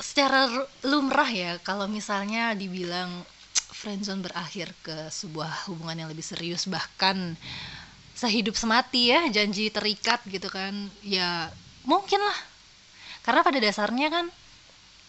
secara 0.00 0.48
ru- 0.48 0.70
lumrah 0.84 1.28
ya, 1.28 1.60
kalau 1.60 1.84
misalnya 1.86 2.52
dibilang 2.52 3.24
friendzone 3.72 4.22
berakhir 4.22 4.72
ke 4.80 5.10
sebuah 5.10 5.66
hubungan 5.68 6.06
yang 6.06 6.08
lebih 6.08 6.22
serius 6.22 6.70
bahkan 6.70 7.34
sehidup 8.14 8.54
semati 8.54 9.10
ya, 9.10 9.26
janji 9.28 9.68
terikat 9.68 10.22
gitu 10.28 10.46
kan, 10.46 10.72
ya 11.02 11.50
mungkin 11.82 12.20
lah. 12.22 12.38
Karena 13.22 13.42
pada 13.42 13.58
dasarnya 13.58 14.08
kan 14.10 14.26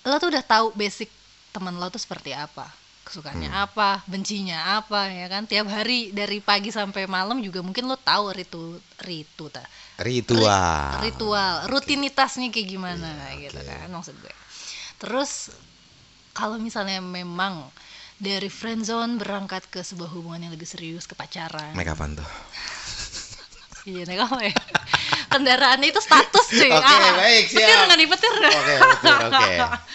lo 0.03 0.15
tuh 0.19 0.33
udah 0.33 0.43
tahu 0.43 0.73
basic 0.73 1.07
teman 1.53 1.77
lo 1.77 1.87
tuh 1.87 2.01
seperti 2.01 2.33
apa, 2.33 2.65
kesukaannya 3.13 3.53
apa, 3.53 4.01
bencinya 4.09 4.81
apa 4.81 5.05
ya 5.07 5.29
kan. 5.29 5.45
Tiap 5.45 5.69
hari 5.69 6.09
dari 6.09 6.41
pagi 6.41 6.73
sampai 6.73 7.05
malam 7.05 7.37
juga 7.39 7.61
mungkin 7.61 7.85
lo 7.85 7.93
tahu 7.93 8.33
ritu 8.33 8.81
ritu 9.05 9.47
ta 9.47 9.61
Ritual. 10.01 11.05
ritual 11.05 11.69
rutinitasnya 11.69 12.49
kayak 12.49 12.65
gimana 12.65 13.13
gitu 13.37 13.61
kan 13.61 13.85
maksud 13.87 14.17
gue 14.17 14.33
terus 14.97 15.53
kalau 16.33 16.57
misalnya 16.57 16.97
memang 16.97 17.69
dari 18.17 18.49
friendzone 18.49 19.21
berangkat 19.21 19.69
ke 19.69 19.85
sebuah 19.85 20.09
hubungan 20.09 20.41
yang 20.41 20.53
lebih 20.55 20.65
serius 20.65 21.05
ke 21.05 21.13
pacaran 21.13 21.77
Make 21.77 21.93
upan 21.93 22.17
tuh. 22.17 22.25
iya 23.91 24.07
naik 24.07 24.23
apa 24.23 24.39
ya 24.41 24.55
kendaraannya 25.29 25.87
itu 25.91 25.99
status 25.99 26.47
cuy 26.49 26.71
Oke, 26.71 26.97
baik, 27.13 27.43
siap. 27.45 27.59
petir 27.59 27.77
nggak 27.83 27.97
nih 27.99 28.07
petir 28.09 28.33
Oke, 28.33 28.73
oke. 29.29 29.45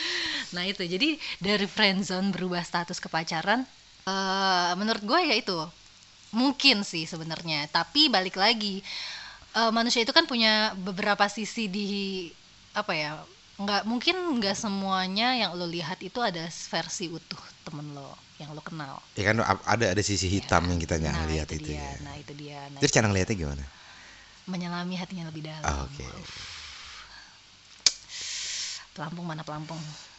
nah 0.55 0.65
itu. 0.65 0.83
Jadi 0.85 1.19
dari 1.43 1.67
friendzone 1.69 2.33
berubah 2.35 2.63
status 2.65 2.99
ke 3.03 3.09
pacaran 3.11 3.65
eh, 4.09 4.73
menurut 4.79 5.03
gue 5.05 5.21
ya 5.31 5.35
itu. 5.39 5.59
Mungkin 6.35 6.85
sih 6.85 7.05
sebenarnya. 7.09 7.69
Tapi 7.73 8.13
balik 8.13 8.37
lagi 8.37 8.81
eh, 9.57 9.73
manusia 9.73 10.05
itu 10.05 10.13
kan 10.13 10.25
punya 10.29 10.75
beberapa 10.77 11.27
sisi 11.29 11.69
di 11.69 11.89
apa 12.77 12.93
ya 12.95 13.11
nggak 13.59 13.91
mungkin 13.91 14.39
nggak 14.39 14.55
semuanya 14.55 15.35
yang 15.35 15.51
lo 15.59 15.67
lihat 15.67 15.99
itu 15.99 16.23
ada 16.23 16.47
versi 16.47 17.11
utuh 17.11 17.43
temen 17.67 17.91
lo 17.91 18.15
yang 18.39 18.55
lo 18.55 18.63
kenal. 18.63 19.03
Ya 19.19 19.35
kan 19.35 19.43
ada 19.43 19.87
ada 19.99 20.03
sisi 20.05 20.31
hitam 20.31 20.63
yang 20.71 20.79
kita 20.79 20.95
nggak 20.95 21.15
nah, 21.17 21.27
lihat 21.27 21.49
itu 21.51 21.59
itu, 21.59 21.75
dia, 21.75 21.83
ya. 21.83 21.91
nah 22.07 22.15
itu 22.15 22.33
dia. 22.39 22.61
Nah, 22.71 22.79
Terus 22.79 22.93
cara 22.95 23.07
ngeliatnya 23.11 23.35
gimana? 23.35 23.65
menyelami 24.49 24.95
hatinya 24.97 25.29
lebih 25.29 25.43
dalam. 25.45 25.67
Ah, 25.67 25.85
Oke. 25.85 26.07
pelampung 28.99 29.31
mana 29.31 29.47
pelampung 29.47 29.79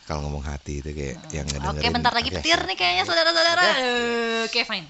Kalau 0.09 0.25
ngomong 0.25 0.41
hati 0.41 0.81
itu 0.81 0.89
kayak 0.89 1.21
yang 1.29 1.45
ngedengerin. 1.45 1.77
Oke, 1.77 1.87
bentar 1.93 2.09
lagi 2.09 2.33
Oke, 2.33 2.41
petir 2.41 2.57
nih 2.65 2.73
kayaknya 2.73 3.05
saudara-saudara. 3.05 3.65
Oke, 4.49 4.65
fine. 4.65 4.89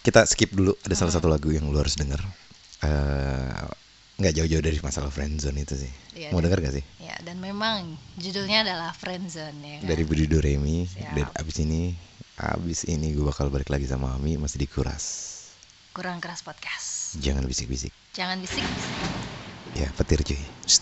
Kita 0.00 0.22
skip 0.24 0.54
dulu. 0.54 0.78
Ada 0.80 0.94
salah 0.94 1.10
Hmm. 1.10 1.18
satu 1.18 1.26
lagu 1.26 1.50
yang 1.50 1.66
lu 1.66 1.74
harus 1.74 1.98
denger. 1.98 2.22
Eh, 2.80 3.66
nggak 4.16 4.32
jauh-jauh 4.32 4.62
dari 4.62 4.78
masalah 4.78 5.10
friendzone 5.10 5.58
itu 5.58 5.74
sih. 5.74 5.90
Iya, 6.14 6.30
Mau 6.30 6.38
dan- 6.38 6.54
denger 6.54 6.58
gak 6.64 6.74
sih? 6.78 6.84
Ya, 7.02 7.18
dan 7.20 7.42
memang 7.42 7.98
judulnya 8.14 8.62
adalah 8.62 8.90
Friendzone 8.92 9.58
ya 9.58 9.76
kan. 9.82 9.88
Dari 9.88 10.02
Budi 10.06 10.24
Doremi. 10.26 10.86
Siap. 10.86 11.10
Dan 11.10 11.26
abis 11.34 11.56
ini, 11.58 11.90
abis 12.36 12.86
ini 12.86 13.10
gue 13.10 13.22
bakal 13.22 13.50
balik 13.50 13.68
lagi 13.68 13.84
sama 13.84 14.14
Ami 14.14 14.38
masih 14.38 14.62
dikuras. 14.62 15.26
Kurang 15.90 16.22
keras 16.22 16.46
podcast. 16.46 17.18
Jangan 17.18 17.42
bisik-bisik. 17.42 17.90
Jangan 18.14 18.38
bisik. 18.38 18.62
Ya, 19.74 19.90
petir 19.92 20.22
cuy. 20.22 20.38
Shh. 20.62 20.78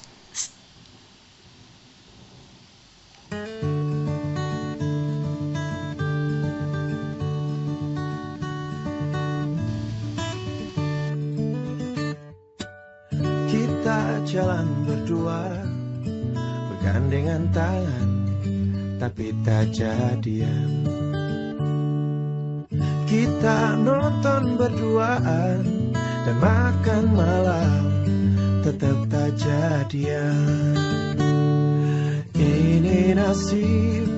Tangan 17.68 18.10
Tapi 18.96 19.28
tak 19.44 19.76
jadian. 19.76 20.88
Kita 23.04 23.76
nonton 23.76 24.56
berduaan 24.56 25.92
Dan 26.24 26.36
makan 26.40 27.04
malam 27.12 27.82
Tetap 28.64 28.96
tak 29.12 29.36
jadian. 29.36 30.72
Ini 32.32 33.12
nasib 33.12 34.08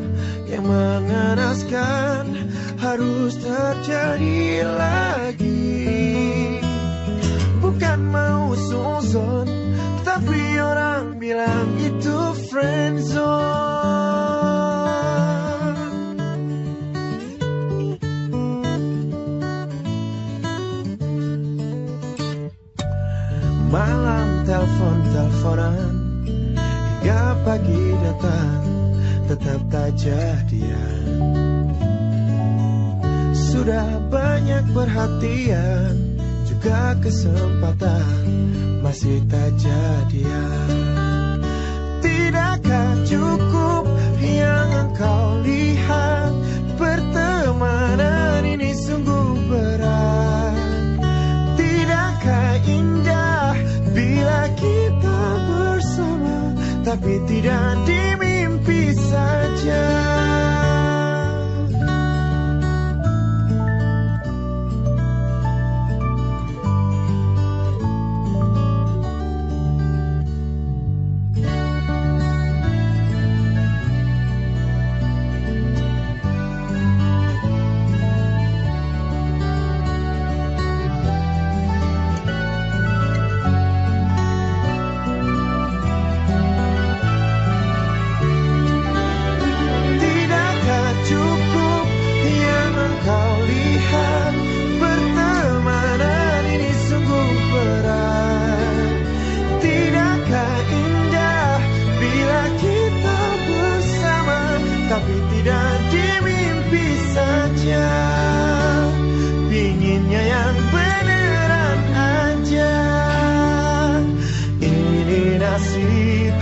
yang 0.46 0.62
mengenaskan 0.70 2.30
Harus 2.78 3.34
terjadi 3.34 4.62
lagi. 4.62 5.90
Bukan 7.58 7.98
mau 8.14 8.54
suzon 8.54 9.50
Tapi 10.06 10.38
orang 10.62 11.18
bilang 11.18 11.69
itu 12.50 12.58
friendzone 12.58 13.30
Malam 23.70 24.42
telepon-teleponan 24.42 25.94
Hingga 26.26 27.22
pagi 27.46 27.84
datang 28.02 28.62
Tetap 29.30 29.60
tak 29.70 29.94
jadian. 29.94 31.06
Sudah 33.30 33.86
banyak 34.10 34.74
perhatian 34.74 36.18
Juga 36.50 36.98
kesempatan 36.98 38.26
Masih 38.82 39.22
tak 39.30 39.54
jadian 39.54 40.99
Tapi 57.00 57.16
tidak 57.24 57.80
di 57.88 58.02
mimpi 58.20 58.92
saja 58.92 60.19
nasib 115.60 116.36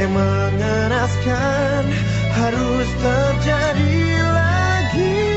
yang 0.00 0.12
mengenaskan 0.16 1.84
harus 2.32 2.88
terjadi 3.04 4.00
lagi 4.32 5.28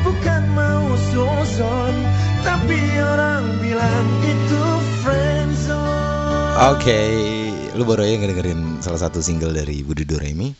Bukan 0.00 0.42
mau 0.56 0.88
susun 1.12 1.94
tapi 2.40 2.80
orang 2.96 3.44
bilang 3.60 4.08
itu 4.24 4.64
friendzone 5.04 6.56
Oke, 6.72 6.88
okay. 6.88 7.12
lu 7.76 7.84
baru 7.84 8.08
aja 8.08 8.16
ngedengerin 8.24 8.80
salah 8.80 9.04
satu 9.04 9.20
single 9.20 9.52
dari 9.52 9.84
Budi 9.84 10.08
Doremi 10.08 10.56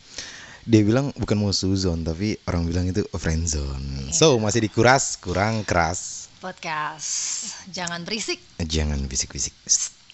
dia 0.61 0.85
bilang 0.85 1.09
bukan 1.17 1.41
mau 1.41 1.49
suzon 1.49 2.05
tapi 2.05 2.37
orang 2.45 2.69
bilang 2.69 2.85
itu 2.85 3.01
friendzone. 3.17 4.13
Yeah. 4.13 4.13
So 4.13 4.37
masih 4.37 4.61
dikuras 4.61 5.17
kurang 5.17 5.65
keras. 5.65 6.29
Podcast. 6.37 7.49
Jangan 7.73 8.05
berisik. 8.05 8.37
Jangan 8.61 9.09
bisik-bisik. 9.09 9.57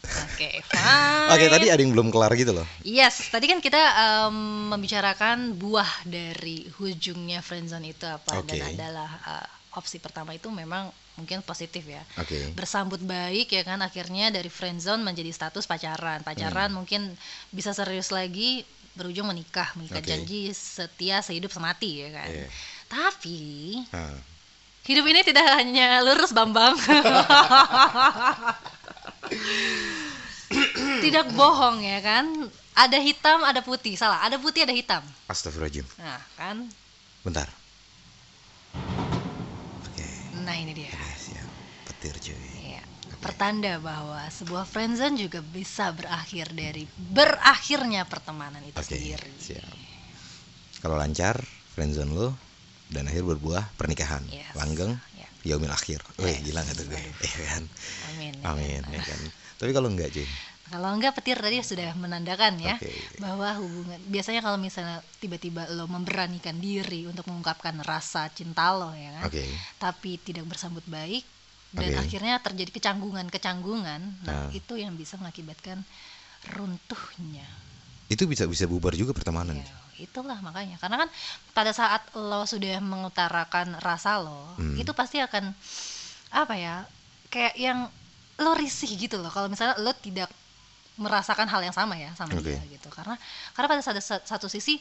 Oke, 0.04 0.62
fine. 0.70 1.32
Oke, 1.34 1.46
tadi 1.50 1.68
ada 1.68 1.82
yang 1.82 1.92
belum 1.92 2.14
kelar 2.14 2.32
gitu 2.34 2.54
loh. 2.54 2.68
Yes, 2.82 3.28
tadi 3.28 3.50
kan 3.50 3.60
kita 3.60 3.78
em, 3.78 4.38
membicarakan 4.72 5.58
buah 5.58 6.06
dari 6.06 6.70
ujungnya 6.78 7.42
friendzone 7.42 7.92
itu 7.92 8.06
apa 8.06 8.40
Oke. 8.40 8.56
dan 8.56 8.72
adalah 8.72 9.10
eh, 9.26 9.48
opsi 9.76 9.98
pertama 9.98 10.32
itu 10.32 10.48
memang 10.48 10.88
mungkin 11.18 11.42
positif 11.42 11.82
ya. 11.84 12.06
Oke. 12.22 12.54
Bersambut 12.54 13.02
baik 13.02 13.50
ya 13.50 13.66
kan 13.66 13.82
akhirnya 13.82 14.30
dari 14.30 14.48
friendzone 14.48 15.02
menjadi 15.02 15.34
status 15.34 15.66
pacaran. 15.66 16.22
Pacaran 16.22 16.70
Hmm. 16.72 16.78
mungkin 16.86 17.02
bisa 17.50 17.74
serius 17.74 18.14
lagi 18.14 18.62
berujung 18.94 19.30
menikah, 19.30 19.74
menikah 19.78 20.02
Oke. 20.02 20.10
janji 20.10 20.50
setia 20.54 21.22
sehidup 21.22 21.50
semati 21.50 22.06
ya 22.06 22.10
kan. 22.14 22.30
Iya. 22.30 22.48
Tapi 22.88 23.42
Ah. 23.92 24.18
hidup 24.88 25.06
ini 25.06 25.20
tidak 25.22 25.46
hanya 25.58 26.00
lurus 26.02 26.32
Bambang. 26.32 26.78
tidak 31.06 31.26
bohong 31.34 31.84
ya 31.84 32.00
kan. 32.02 32.26
Ada 32.78 33.02
hitam, 33.02 33.42
ada 33.42 33.66
putih. 33.66 33.98
Salah, 33.98 34.22
ada 34.22 34.38
putih, 34.38 34.62
ada 34.62 34.74
hitam. 34.74 35.02
Astagfirullahaladzim. 35.26 35.88
Nah, 35.98 36.22
kan. 36.38 36.70
Bentar. 37.26 37.50
Oke. 39.82 40.06
Nah, 40.46 40.54
ini 40.54 40.78
dia. 40.78 40.94
Oke, 40.94 41.10
siap. 41.18 41.50
Petir 41.90 42.16
cuy. 42.22 42.38
Iya. 42.62 42.86
Pertanda 43.18 43.82
bahwa 43.82 44.22
sebuah 44.30 44.70
friendzone 44.70 45.18
juga 45.18 45.42
bisa 45.42 45.90
berakhir 45.90 46.54
dari 46.54 46.86
berakhirnya 46.94 48.06
pertemanan 48.06 48.62
itu 48.62 48.78
Oke, 48.78 48.94
sendiri. 48.94 49.32
siap. 49.42 49.74
Kalau 50.78 51.02
lancar, 51.02 51.42
friendzone 51.74 52.14
lo 52.14 52.38
dan 52.94 53.10
akhir 53.10 53.26
berbuah 53.26 53.74
pernikahan. 53.74 54.22
Yes. 54.30 54.54
Langgeng. 54.54 55.02
Yaumil 55.48 55.72
akhir. 55.72 56.04
Wih, 56.20 56.30
Yes. 56.30 56.44
gila 56.44 56.60
gak 56.62 56.76
tuh 56.76 56.86
gue? 56.86 57.00
Iya 57.24 57.40
kan? 57.48 57.64
Amin. 58.12 58.34
ya 58.36 58.46
Amin, 58.52 58.82
ya 58.88 59.02
kan? 59.02 59.20
Tapi 59.58 59.72
kalau 59.72 59.88
enggak 59.88 60.12
cuy. 60.12 60.28
Kalau 60.68 60.92
enggak 60.92 61.16
petir 61.16 61.40
tadi 61.40 61.64
sudah 61.64 61.96
menandakan 61.96 62.60
ya 62.60 62.76
Oke. 62.76 62.92
bahwa 63.24 63.48
hubungan 63.56 63.96
biasanya 64.06 64.44
kalau 64.44 64.60
misalnya 64.60 65.00
tiba-tiba 65.18 65.64
lo 65.72 65.88
memberanikan 65.88 66.60
diri 66.60 67.08
untuk 67.08 67.24
mengungkapkan 67.26 67.80
rasa 67.82 68.28
cinta 68.30 68.76
lo 68.76 68.92
ya 68.92 69.16
kan, 69.16 69.32
Oke. 69.32 69.48
tapi 69.80 70.20
tidak 70.20 70.44
bersambut 70.44 70.84
baik 70.84 71.24
dan 71.72 71.96
Oke. 71.96 72.04
akhirnya 72.04 72.36
terjadi 72.44 72.72
kecanggungan-kecanggungan, 72.76 74.28
nah 74.28 74.48
Nah. 74.48 74.50
itu 74.52 74.76
yang 74.76 75.00
bisa 75.00 75.16
mengakibatkan 75.16 75.88
runtuhnya. 76.52 77.48
Itu 78.08 78.24
bisa 78.24 78.44
bisa 78.44 78.68
bubar 78.68 78.92
juga 78.92 79.12
pertemanan. 79.12 79.60
Ya, 79.60 79.68
itulah 79.98 80.38
makanya 80.40 80.78
karena 80.78 81.06
kan 81.06 81.10
pada 81.52 81.72
saat 81.74 82.02
lo 82.14 82.46
sudah 82.46 82.78
mengutarakan 82.82 83.82
rasa 83.82 84.22
lo, 84.22 84.54
Hmm. 84.58 84.78
itu 84.78 84.92
pasti 84.94 85.18
akan 85.22 85.54
apa 86.34 86.54
ya 86.56 86.76
kayak 87.30 87.56
yang 87.58 87.90
lo 88.38 88.52
risih 88.54 88.90
gitu 88.94 89.18
loh 89.18 89.34
kalau 89.34 89.50
misalnya 89.50 89.78
lo 89.82 89.92
tidak 89.98 90.30
merasakan 90.98 91.46
hal 91.50 91.62
yang 91.62 91.74
sama 91.74 91.94
ya 91.98 92.10
sama 92.18 92.34
Oke. 92.38 92.58
dia 92.58 92.62
gitu 92.74 92.90
karena 92.90 93.14
karena 93.54 93.68
pada 93.70 93.82
satu, 93.86 94.02
satu 94.02 94.48
sisi 94.50 94.78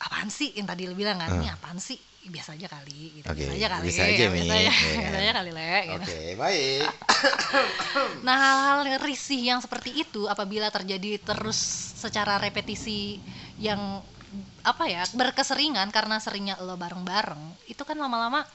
apaan 0.00 0.30
sih 0.30 0.54
yang 0.54 0.66
tadi 0.66 0.86
lo 0.86 0.94
bilang 0.94 1.18
kan 1.18 1.38
ini 1.38 1.50
Ah. 1.50 1.58
apaan 1.58 1.78
sih 1.78 1.98
biasa 2.20 2.52
aja 2.52 2.68
kali 2.68 3.20
gitu 3.22 3.26
Oke, 3.32 3.48
biasa 3.48 3.52
aja 3.56 3.68
kali 3.72 3.86
bisa 3.88 4.02
aja, 4.04 4.12
ya, 4.12 4.28
biasa 4.28 4.52
aja, 4.52 4.70
biasa 5.00 5.18
aja 5.24 5.32
kali 5.40 5.50
le 5.56 5.72
gitu. 5.88 6.04
Oke, 6.04 6.18
baik. 6.36 6.88
Nah, 8.26 8.36
hal-hal 8.36 9.00
risih 9.00 9.40
yang 9.40 9.60
seperti 9.64 10.04
itu 10.04 10.28
apabila 10.28 10.68
terjadi 10.68 11.16
terus 11.16 11.56
secara 11.96 12.36
repetisi 12.36 13.16
yang 13.56 14.04
apa 14.62 14.84
ya, 14.86 15.02
berkeseringan 15.12 15.90
karena 15.90 16.22
seringnya 16.22 16.54
lo 16.62 16.76
bareng-bareng, 16.76 17.66
itu 17.66 17.82
kan 17.82 17.96
lama-lama 17.96 18.46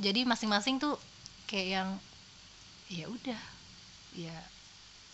jadi 0.00 0.24
masing-masing 0.24 0.80
tuh 0.80 0.96
kayak 1.44 1.68
yang 1.68 1.88
ya 2.88 3.06
udah. 3.08 3.40
Ya 4.12 4.36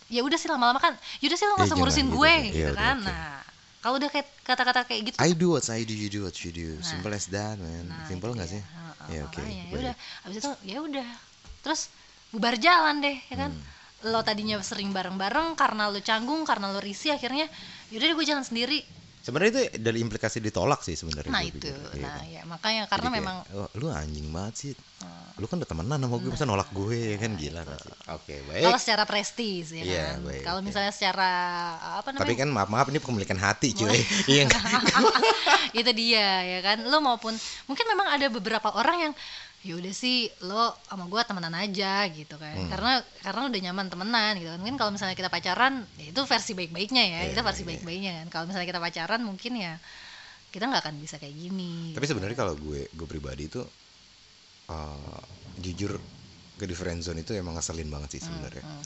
ya 0.09 0.25
udah 0.25 0.35
sih 0.35 0.49
lama-lama 0.49 0.81
kan, 0.81 0.97
ya 1.21 1.29
udah 1.29 1.37
sih 1.37 1.45
lo 1.45 1.53
nggak 1.53 1.63
Eh, 1.63 1.69
usah 1.69 1.77
jangan 1.77 1.79
ngurusin 1.85 2.07
gitu 2.07 2.15
gue 2.17 2.31
deh. 2.31 2.41
gitu 2.49 2.57
Iya, 2.57 2.69
udah, 2.73 2.81
kan. 2.81 2.97
Nah, 3.03 3.39
kalau 3.79 3.95
udah 3.95 4.09
kayak 4.09 4.27
kata-kata 4.41 4.79
kayak 4.83 5.01
gitu 5.07 5.15
I 5.21 5.31
do 5.31 5.47
what 5.53 5.65
I 5.69 5.81
do, 5.83 5.93
you 5.93 6.09
do 6.09 6.25
what 6.25 6.35
you 6.41 6.51
do. 6.51 6.67
Nah. 6.75 6.83
Simple 6.83 7.13
as 7.13 7.25
that, 7.29 7.55
man. 7.55 7.85
Nah, 7.87 8.03
Simple 8.07 8.31
nggak 8.33 8.49
sih? 8.49 8.61
Ya, 9.09 9.25
oke, 9.25 9.41
ya 9.41 9.63
udah 9.73 9.95
habis 10.21 10.37
itu 10.37 10.51
ya 10.63 10.77
udah 10.85 11.07
terus 11.59 11.89
bubar 12.29 12.55
jalan 12.55 13.01
deh 13.01 13.17
ya 13.25 13.35
kan 13.37 13.51
Hmm. 13.51 13.65
lo 14.05 14.21
tadinya 14.21 14.55
sering 14.61 14.93
bareng-bareng 14.93 15.57
karena 15.57 15.89
lo 15.89 15.97
canggung 15.99 16.45
karena 16.45 16.69
lo 16.69 16.77
risih 16.77 17.11
akhirnya 17.11 17.49
yaudah 17.89 18.05
deh 18.05 18.15
gue 18.15 18.27
jalan 18.27 18.45
sendiri 18.45 18.85
Sebenarnya 19.19 19.51
itu 19.51 19.61
dari 19.83 19.99
implikasi 19.99 20.39
ditolak 20.39 20.79
sih 20.79 20.95
sebenarnya. 20.95 21.29
nah 21.29 21.43
itu 21.43 21.59
pikir. 21.59 21.75
Iya 21.93 22.01
nah 22.01 22.15
kan? 22.15 22.23
ya 22.25 22.41
makanya 22.47 22.81
Jadi 22.83 22.91
karena 22.95 23.07
kayak, 23.07 23.17
memang 23.19 23.35
"Oh, 23.51 23.69
lu 23.75 23.85
anjing 23.91 24.27
banget 24.31 24.53
sih. 24.55 24.73
Hmm. 24.99 25.27
Lu 25.39 25.45
kan 25.47 25.55
udah 25.59 25.69
temenan 25.69 25.99
sama 25.99 26.15
gue, 26.17 26.29
masa 26.29 26.43
nolak 26.43 26.69
gue 26.71 27.15
ya 27.15 27.17
kan 27.19 27.31
gila 27.35 27.61
kan 27.63 27.77
sih. 27.79 27.93
Oke, 28.11 28.35
baik. 28.43 28.63
kalau 28.63 28.79
secara 28.79 29.03
prestis 29.03 29.71
ya 29.71 29.83
Iya, 29.83 30.05
kan 30.15 30.19
baik, 30.23 30.43
kalau 30.43 30.59
oke. 30.59 30.67
misalnya 30.67 30.91
secara 30.91 31.31
apa 31.99 32.09
namanya 32.11 32.23
Tapi 32.27 32.33
kan 32.35 32.49
maaf-maaf 32.51 32.87
ini 32.91 32.99
pemilikan 32.99 33.39
hati 33.39 33.71
cuy. 33.71 33.99
Iya 34.31 34.43
itu 35.79 35.91
dia 35.93 36.27
ya 36.43 36.59
kan 36.65 36.81
lo 36.81 36.97
maupun 36.99 37.35
mungkin 37.69 37.85
memang 37.85 38.07
ada 38.09 38.25
beberapa 38.27 38.73
orang 38.73 38.97
yang 38.99 39.13
ya 39.67 39.73
udah 39.75 39.93
sih 40.03 40.31
lo 40.47 40.71
sama 40.87 41.03
gue 41.11 41.21
temenan 41.27 41.55
aja 41.63 42.07
gitu 42.17 42.35
kan 42.39 42.55
Hmm. 42.55 42.71
karena 42.71 42.91
karena 43.25 43.41
udah 43.51 43.59
nyaman 43.67 43.87
temenan 43.91 44.31
gitu 44.39 44.49
kan 44.53 44.59
mungkin 44.63 44.77
kalau 44.79 44.91
misalnya 44.95 45.15
kita 45.19 45.27
pacaran 45.35 45.73
ya 45.99 46.05
itu 46.15 46.21
versi 46.23 46.51
baik-baiknya 46.55 47.03
ya 47.13 47.19
Iya, 47.19 47.31
itu 47.35 47.41
versi 47.43 47.63
iya. 47.63 47.69
baik-baiknya 47.69 48.11
kan 48.23 48.27
kalau 48.33 48.45
misalnya 48.47 48.67
kita 48.71 48.81
pacaran 48.81 49.21
mungkin 49.27 49.53
ya 49.59 49.73
kita 50.53 50.63
nggak 50.69 50.81
akan 50.85 50.95
bisa 51.03 51.15
kayak 51.21 51.35
gini 51.35 51.93
Tapi 51.95 52.05
sebenarnya 52.07 52.37
kalau 52.37 52.55
gue 52.55 52.87
gue 52.93 53.07
pribadi 53.09 53.43
itu 53.49 53.61
eh, 54.69 55.21
jujur 55.59 55.91
ke 56.59 56.65
di 56.67 56.75
friendzone 56.75 57.23
itu 57.23 57.31
emang 57.35 57.55
ngeselin 57.55 57.89
banget 57.93 58.09
sih 58.19 58.21
sebenarnya. 58.27 58.63
Hmm, 58.63 58.83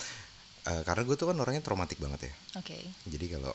Eh, 0.72 0.82
karena 0.88 1.04
gue 1.08 1.16
tuh 1.20 1.28
kan 1.32 1.38
orangnya 1.44 1.64
traumatik 1.66 2.00
banget 2.04 2.22
ya. 2.30 2.34
oke 2.58 2.80
Jadi 3.14 3.26
kalau 3.34 3.54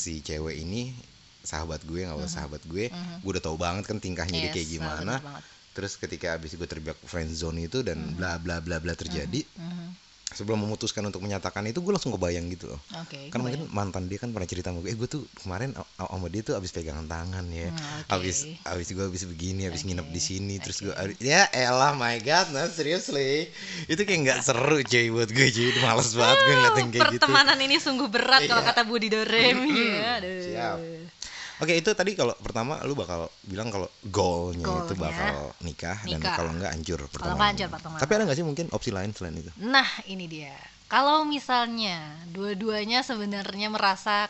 si 0.00 0.22
cewek 0.22 0.56
ini 0.64 0.94
sahabat 1.42 1.80
gue 1.82 2.02
nggak 2.02 2.18
usah 2.18 2.32
sahabat 2.38 2.62
gue, 2.64 2.88
Mhm. 2.88 3.16
gue 3.20 3.30
udah 3.30 3.42
tahu 3.42 3.56
banget 3.56 3.84
kan 3.84 3.96
tingkahnya 3.96 4.38
dia 4.38 4.46
Yes, 4.46 4.54
kayak 4.54 4.68
benar 4.70 4.78
gimana. 4.98 5.14
banget. 5.20 5.44
Terus 5.70 5.92
ketika 5.96 6.26
abis 6.34 6.50
gue 6.52 6.66
terjebak 6.66 6.98
friendzone 7.00 7.62
itu 7.62 7.80
dan 7.80 8.12
bla 8.12 8.36
bla 8.36 8.58
bla 8.58 8.76
bla 8.76 8.92
terjadi, 8.92 9.46
Mhm. 9.56 9.86
sebelum 10.30 10.60
memutuskan 10.60 11.02
untuk 11.02 11.18
menyatakan 11.20 11.62
itu 11.64 11.78
gue 11.78 11.90
langsung 11.90 12.10
kebayang 12.12 12.46
gitu 12.48 12.68
loh. 12.68 12.78
oke 12.92 13.30
Kan 13.30 13.38
mungkin 13.40 13.66
mantan 13.68 14.06
dia 14.06 14.14
kan 14.16 14.30
pernah 14.30 14.46
cerita 14.46 14.70
sama 14.70 14.78
gue, 14.80 14.90
eh 14.90 14.94
gue 14.94 15.06
tuh 15.06 15.26
kemarin 15.36 15.70
sama 15.96 16.26
dia 16.26 16.42
tuh 16.44 16.54
abis 16.54 16.70
pegangan 16.70 17.02
tangan 17.04 17.46
ya, 17.48 17.66
Hmm, 17.66 17.78
oke. 18.04 18.10
abis 18.12 18.36
abis 18.64 18.88
gue 18.90 19.04
abis 19.04 19.22
begini, 19.26 19.66
abis 19.66 19.82
nginep 19.82 20.06
Oke, 20.06 20.14
di 20.14 20.20
sini, 20.20 20.54
terus 20.58 20.78
gue, 20.80 20.94
ya 21.20 21.46
elah 21.50 21.94
my 21.94 22.18
god, 22.20 22.46
nah 22.48 22.66
seriously, 22.68 23.50
itu 23.86 24.00
kayak 24.00 24.20
nggak 24.20 24.40
seru 24.40 24.78
cuy 24.80 25.06
buat 25.08 25.28
gue 25.28 25.46
cuy, 25.48 25.66
itu 25.68 25.80
males 25.80 26.10
banget 26.12 26.38
gue 26.40 26.54
ngeliatin 26.56 26.86
kayak 26.88 27.06
gitu. 27.08 27.22
pertemanan 27.22 27.58
ini 27.58 27.76
sungguh 27.76 28.06
berat 28.06 28.42
kalau 28.44 28.58
Iya. 28.60 28.68
kata 28.68 28.82
Budi 28.84 29.08
Doremi 29.08 29.70
ya 29.96 30.10
aduh. 30.16 30.42
Siap. 30.44 30.78
Oke 31.60 31.76
itu 31.76 31.90
tadi 31.92 32.16
kalau 32.16 32.32
pertama 32.40 32.80
lu 32.88 32.96
bakal 32.96 33.28
bilang 33.44 33.68
kalau 33.68 33.84
goalnya 34.02 34.64
itu 34.64 34.96
Goalnya 34.96 34.96
bakal 34.96 35.34
nikah, 35.60 35.98
dan 36.02 36.16
nikah. 36.16 36.34
kalau 36.40 36.50
nggak 36.56 36.72
hancur 36.72 37.00
pertemanan. 37.06 37.36
nggak 37.36 37.48
hancur 37.52 37.68
pertemanan. 37.68 38.00
Tapi 38.00 38.12
ada 38.16 38.22
nggak 38.24 38.38
sih 38.40 38.46
mungkin 38.48 38.66
opsi 38.72 38.90
lain 38.90 39.10
selain 39.12 39.36
itu? 39.36 39.52
Nah, 39.60 39.88
ini 40.08 40.24
dia. 40.24 40.56
Kalau 40.88 41.22
misalnya 41.22 42.00
dua-duanya 42.32 43.04
sebenarnya 43.04 43.68
merasa 43.68 44.26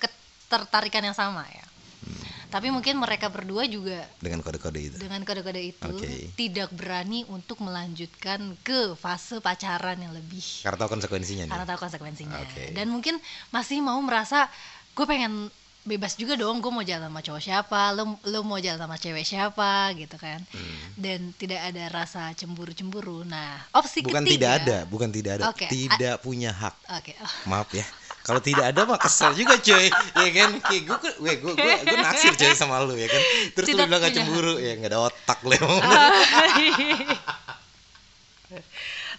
ketertarikan 0.00 1.04
yang 1.04 1.16
sama 1.16 1.44
ya. 1.46 1.66
Hmm. 2.04 2.24
Tapi 2.50 2.70
mungkin 2.70 2.98
mereka 3.00 3.26
berdua 3.28 3.66
juga 3.66 4.06
Dengan 4.22 4.38
kode-kode 4.40 4.80
itu. 4.80 4.96
dengan 5.00 5.22
kode-kode 5.22 5.60
itu 5.60 5.90
Oke. 5.90 6.30
tidak 6.38 6.70
berani 6.70 7.26
untuk 7.26 7.58
melanjutkan 7.60 8.54
ke 8.62 8.94
fase 8.94 9.42
pacaran 9.42 9.98
yang 9.98 10.14
lebih 10.14 10.42
Karena 10.62 10.78
tahu 10.78 10.90
konsekuensinya 10.94 11.44
karena 11.50 11.66
tahu 11.66 11.78
konsekuensinya. 11.84 12.38
Oke. 12.44 12.70
Dan 12.72 12.90
mungkin 12.94 13.18
masih 13.50 13.82
mau 13.82 13.98
merasa 14.00 14.46
gue 14.94 15.06
pengen 15.08 15.50
bebas 15.84 16.16
juga 16.16 16.32
dong 16.34 16.64
gue 16.64 16.72
mau 16.72 16.80
jalan 16.80 17.12
sama 17.12 17.20
cowok 17.20 17.42
siapa 17.44 17.92
lo 17.92 18.16
lo 18.24 18.40
mau 18.40 18.56
jalan 18.56 18.80
sama 18.80 18.96
cewek 18.96 19.24
siapa 19.24 19.92
gitu 19.94 20.16
kan 20.16 20.40
Hmm. 20.48 20.96
dan 20.96 21.20
tidak 21.36 21.60
ada 21.60 21.84
rasa 21.92 22.32
cemburu 22.32 22.72
cemburu 22.72 23.20
nah 23.28 23.60
opsi 23.76 24.00
Bukan 24.00 24.24
ketiga 24.24 24.32
tidak 24.32 24.52
ada, 24.64 24.76
bukan 24.88 25.08
tidak 25.12 25.32
ada, 25.40 25.44
Oke, 25.52 25.66
tidak 25.68 26.14
punya 26.24 26.50
hak. 26.56 26.74
oke 26.88 27.12
oh, 27.20 27.32
Maaf 27.48 27.68
ya. 27.76 27.84
Kalau 28.24 28.40
tidak 28.40 28.72
ada 28.72 28.88
mah 28.88 28.96
kesel 28.96 29.36
juga 29.36 29.60
cuy, 29.60 29.92
ya 29.92 30.30
kan? 30.32 30.50
Kayak 30.64 30.82
gue, 30.88 30.96
gue, 30.96 31.32
gue, 31.44 31.52
gue, 31.60 31.74
gue 31.84 31.96
naksir 32.00 32.32
cuy 32.32 32.56
sama 32.56 32.80
lu 32.80 32.96
ya 32.96 33.04
kan. 33.04 33.20
Terus 33.52 33.66
lu 33.76 33.84
bilang 33.84 34.00
gak 34.00 34.16
cemburu, 34.16 34.56
ya 34.56 34.80
nggak 34.80 34.96
ada 34.96 35.00
otak 35.12 35.38
lu 35.44 35.52
emang. 35.52 35.84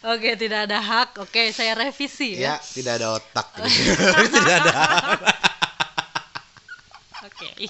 Oke, 0.06 0.38
tidak 0.38 0.70
ada 0.70 0.82
hak. 0.82 1.22
Oke, 1.22 1.50
saya 1.54 1.78
revisi 1.78 2.38
ya, 2.38 2.58
ya. 2.58 2.66
tidak 2.74 2.98
ada 3.02 3.08
otak. 3.18 3.48
tidak 4.34 4.54
ada. 4.66 4.74
Oke. 7.52 7.68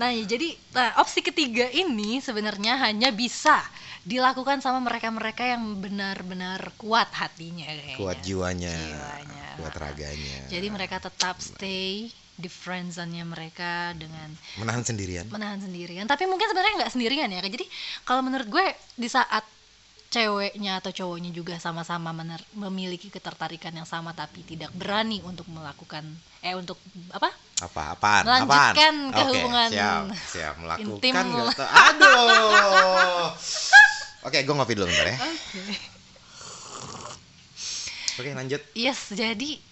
Nah, 0.00 0.16
ya, 0.16 0.24
jadi 0.24 0.56
nah, 0.72 0.96
opsi 1.04 1.20
ketiga 1.20 1.68
ini 1.68 2.24
sebenarnya 2.24 2.80
hanya 2.88 3.12
bisa 3.12 3.60
dilakukan 4.00 4.64
sama 4.64 4.80
mereka-mereka 4.80 5.44
yang 5.44 5.76
benar-benar 5.76 6.72
kuat 6.80 7.12
hatinya 7.12 7.68
kayaknya. 7.68 8.00
kuat 8.00 8.18
jiwanya, 8.24 8.72
Jiwanya. 8.72 9.44
kuat 9.60 9.74
raganya 9.76 10.36
Jadi 10.48 10.66
mereka 10.72 10.96
tetap 11.04 11.36
stay 11.44 12.08
di 12.40 12.48
friend 12.48 12.96
zone-nya 12.96 13.28
mereka 13.28 13.92
dengan 13.92 14.32
menahan 14.56 14.80
sendirian 14.80 15.28
menahan 15.28 15.60
sendirian. 15.60 16.08
Tapi 16.08 16.24
mungkin 16.24 16.48
sebenarnya 16.48 16.80
nggak 16.80 16.92
sendirian 16.96 17.28
ya. 17.28 17.44
Jadi 17.44 17.68
kalau 18.08 18.24
menurut 18.24 18.48
gue 18.48 18.66
di 18.96 19.08
saat 19.12 19.44
ceweknya 20.10 20.82
atau 20.82 20.90
cowoknya 20.90 21.30
juga 21.30 21.54
sama-sama 21.62 22.10
memiliki 22.58 23.14
ketertarikan 23.14 23.70
yang 23.70 23.86
sama 23.86 24.10
tapi 24.10 24.42
tidak 24.42 24.74
berani 24.74 25.22
untuk 25.22 25.46
melakukan 25.46 26.02
eh 26.42 26.58
untuk 26.58 26.76
apa? 27.14 27.30
Apa 27.62 27.94
apaan 27.94 28.24
Melanjutkan 28.26 28.94
apaan? 29.06 29.14
ke 29.14 29.22
hubungan 29.30 29.68
siap 29.70 30.02
siap. 30.26 30.54
Melakukan 30.58 30.98
intim. 30.98 31.14
aduh. 31.62 33.30
Oke 34.26 34.42
gue 34.42 34.54
ngopi 34.54 34.74
dulu 34.74 34.90
bentar 34.90 35.06
ya. 35.14 35.16
Oke 38.18 38.36
lanjut. 38.36 38.60
Yes, 38.76 39.14
jadi 39.14 39.69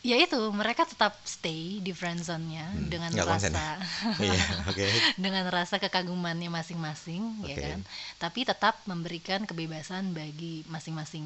ya 0.00 0.16
itu 0.16 0.40
mereka 0.56 0.88
tetap 0.88 1.20
stay 1.28 1.76
di 1.84 1.92
friend 1.92 2.24
zone-nya 2.24 2.64
Hmm, 2.72 2.88
dengan 2.88 3.12
rasa 3.20 3.52
iya 4.24 4.46
oke 4.64 4.86
dengan 5.20 5.44
rasa 5.52 5.76
kekagumannya 5.76 6.48
masing-masing 6.48 7.44
ya 7.44 7.56
Oke. 7.56 7.64
kan. 7.68 7.80
Tapi 8.16 8.40
tetap 8.48 8.80
memberikan 8.88 9.44
kebebasan 9.44 10.16
bagi 10.16 10.64
masing-masing 10.72 11.24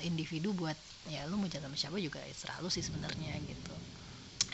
individu 0.00 0.56
buat 0.56 0.76
ya 1.12 1.28
lu 1.28 1.36
mau 1.36 1.48
jalan 1.48 1.68
sama 1.72 1.76
siapa 1.76 1.96
juga 2.00 2.20
serah 2.32 2.56
lu 2.64 2.72
sih 2.72 2.80
sebenarnya 2.80 3.36
gitu. 3.44 3.74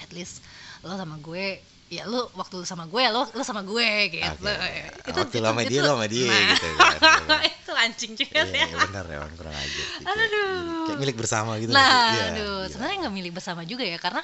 At 0.03 0.11
least 0.11 0.43
lo 0.83 0.99
sama 0.99 1.23
gue 1.23 1.63
ya 1.87 2.03
lu 2.09 2.19
waktu 2.35 2.55
lu 2.59 2.67
sama 2.67 2.91
gue 2.91 3.03
lo 3.15 3.31
lu 3.31 3.43
sama 3.47 3.63
gue 3.63 3.89
gitu. 4.11 4.43
Oke. 4.43 5.15
Waktu 5.15 5.37
lu 5.39 5.47
sama 5.47 5.63
dia, 5.63 5.81
lu 5.87 5.91
sama 5.95 6.07
dia 6.11 6.27
nah, 6.27 6.43
gitu 6.51 6.69
kan. 6.75 6.99
itu 7.83 7.91
anjing 7.91 8.13
juga 8.15 8.39
Iya, 8.39 8.45
ya. 8.55 8.67
iya, 8.71 8.77
benar 8.87 9.05
ya, 9.11 9.17
orang 9.19 9.35
kurang 9.35 9.57
aja. 9.57 9.83
Gitu. 9.83 10.07
Aduh. 10.07 10.87
Kayak 10.87 10.99
milik 11.03 11.17
bersama 11.19 11.51
gitu. 11.59 11.71
Nah, 11.75 11.91
Iya, 12.15 12.23
aduh, 12.33 12.57
iya. 12.63 12.71
sebenarnya 12.71 12.97
nggak 13.07 13.15
milik 13.15 13.33
bersama 13.35 13.63
juga 13.67 13.85
ya 13.85 13.99
karena 13.99 14.23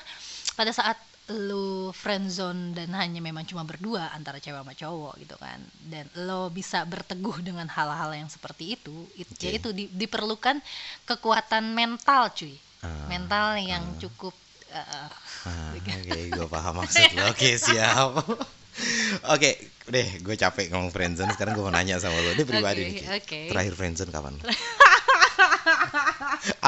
pada 0.55 0.73
saat 0.73 0.99
lu 1.29 1.93
friendzone 1.93 2.73
dan 2.73 2.89
hanya 2.97 3.21
memang 3.21 3.45
cuma 3.45 3.61
berdua 3.61 4.09
antara 4.17 4.41
cewek 4.41 4.65
sama 4.65 4.73
cowok 4.73 5.21
gitu 5.21 5.37
kan 5.37 5.61
dan 5.85 6.09
lo 6.25 6.49
bisa 6.49 6.89
berteguh 6.89 7.45
dengan 7.45 7.69
hal-hal 7.69 8.17
yang 8.17 8.33
seperti 8.33 8.81
itu 8.81 9.05
it, 9.13 9.29
Oke. 9.29 9.45
ya 9.45 9.53
itu 9.61 9.77
di- 9.77 9.93
diperlukan 9.93 10.57
kekuatan 11.05 11.77
mental 11.77 12.33
cuy 12.33 12.57
Ah, 12.81 13.11
mental 13.13 13.61
yang 13.61 13.85
cukup 14.01 14.33
uh, 14.73 15.11
Ah, 15.45 15.77
Oke, 15.77 16.33
gue 16.33 16.49
paham 16.49 16.81
maksud 16.81 17.13
lo. 17.13 17.29
Oke, 17.29 17.59
siap. 17.69 18.25
Oke, 19.37 19.51
deh, 19.89 20.09
gue 20.21 20.37
capek 20.37 20.71
ngomong 20.73 20.93
friendzone. 20.93 21.33
Sekarang 21.35 21.57
gue 21.57 21.65
mau 21.65 21.75
nanya 21.75 21.99
sama 21.99 22.21
lo. 22.21 22.37
Dia 22.37 22.47
pribadi 22.47 22.83
Oke, 22.85 22.93
nih. 22.93 23.03
Oke. 23.17 23.41
Terakhir 23.53 23.75
friendzone 23.75 24.13
kapan? 24.13 24.35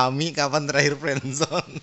Ami 0.08 0.32
kapan 0.32 0.64
terakhir 0.66 0.96
friendzone? 0.96 1.78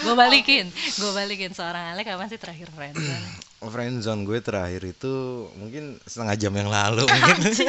gue 0.00 0.14
balikin 0.16 0.66
gue 0.72 1.12
balikin 1.12 1.52
seorang 1.52 1.94
Ale 1.94 2.02
kapan 2.02 2.26
sih 2.26 2.40
terakhir 2.40 2.72
friendzone 2.72 3.26
friendzone 3.74 4.22
gue 4.24 4.38
terakhir 4.40 4.82
itu 4.82 5.12
mungkin 5.54 6.00
setengah 6.08 6.36
jam 6.40 6.52
yang 6.56 6.72
lalu 6.72 7.04
mungkin. 7.10 7.68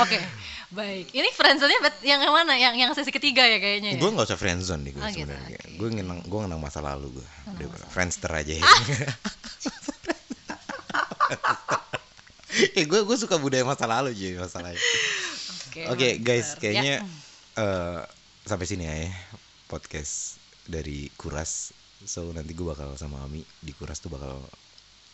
oke 0.00 0.18
baik 0.68 1.10
ini 1.10 1.28
friendzone-nya 1.32 1.80
yang 2.04 2.20
mana 2.28 2.52
yang 2.52 2.76
yang 2.76 2.92
sesi 2.92 3.08
ketiga 3.08 3.40
ya 3.40 3.56
kayaknya 3.56 3.96
ya? 3.96 3.98
gue 3.98 4.10
nggak 4.10 4.28
usah 4.28 4.36
friendzone 4.36 4.84
nih 4.84 4.92
gue 4.92 5.00
Oh, 5.00 5.08
gitu, 5.08 5.24
sebenarnya. 5.24 5.56
oke. 5.56 5.76
Gue 5.76 5.88
ngenang 5.90 6.20
gue 6.22 6.38
ngenang 6.44 6.60
masa 6.60 6.80
lalu 6.80 7.08
gue. 7.16 7.26
Friendster 7.88 8.28
aja 8.28 8.52
ya. 8.52 8.64
eh 12.74 12.84
gue 12.84 13.00
gue 13.00 13.16
suka 13.16 13.36
budaya 13.36 13.62
masa 13.62 13.84
lalu 13.84 14.12
jadi 14.12 14.36
masalahnya. 14.38 14.80
Oke 15.88 16.18
guys, 16.18 16.52
mantap. 16.52 16.60
kayaknya 16.60 16.94
Ya. 16.98 17.02
eh, 17.56 18.00
sampai 18.44 18.66
sini 18.66 18.84
ya 18.84 19.08
podcast 19.66 20.36
dari 20.64 21.08
Kuras. 21.14 21.72
So 22.02 22.28
nanti 22.28 22.52
gue 22.52 22.66
bakal 22.66 22.92
sama 22.94 23.20
Ami 23.22 23.40
di 23.58 23.72
Kuras 23.72 23.98
tuh 23.98 24.08
bakal 24.08 24.40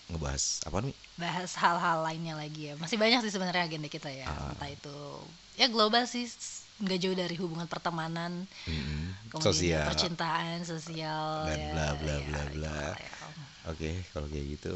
ngebahas 0.06 0.60
apa 0.62 0.78
nih? 0.82 0.96
bahas 1.14 1.52
hal-hal 1.54 2.02
lainnya 2.02 2.34
lagi 2.34 2.68
ya 2.68 2.74
masih 2.76 2.96
banyak 2.96 3.22
sih 3.22 3.32
sebenarnya 3.32 3.64
agenda 3.64 3.88
kita 3.88 4.08
ya 4.08 4.26
Ah. 4.26 4.52
entah 4.52 4.68
itu 4.68 4.96
ya 5.54 5.66
global 5.66 6.04
sih 6.04 6.26
nggak 6.76 6.98
jauh 6.98 7.14
dari 7.14 7.36
hubungan 7.38 7.64
pertemanan 7.64 8.44
kemudian 9.30 9.46
Sosial. 9.46 9.86
percintaan 9.86 10.60
sosial 10.62 11.46
Dan 11.46 11.56
ya, 11.56 11.70
bla 11.70 11.88
bla 11.96 12.12
ya, 12.12 12.26
bla 12.26 12.42
gitu 12.44 12.54
bla. 12.58 12.78
ya. 12.92 13.12
Oke, 13.64 13.90
kalau 14.10 14.26
kayak 14.26 14.58
gitu 14.58 14.74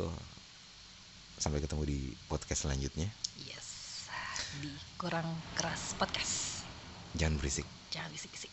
sampai 1.36 1.58
ketemu 1.58 1.82
di 1.84 1.98
podcast 2.24 2.64
selanjutnya. 2.64 3.10
yes 3.36 3.66
di 4.58 4.70
kurang 4.96 5.26
keras 5.52 5.92
podcast 5.94 6.64
Jangan 7.12 7.36
berisik. 7.36 7.66
jangan 7.90 8.08
bisik-bisik 8.10 8.48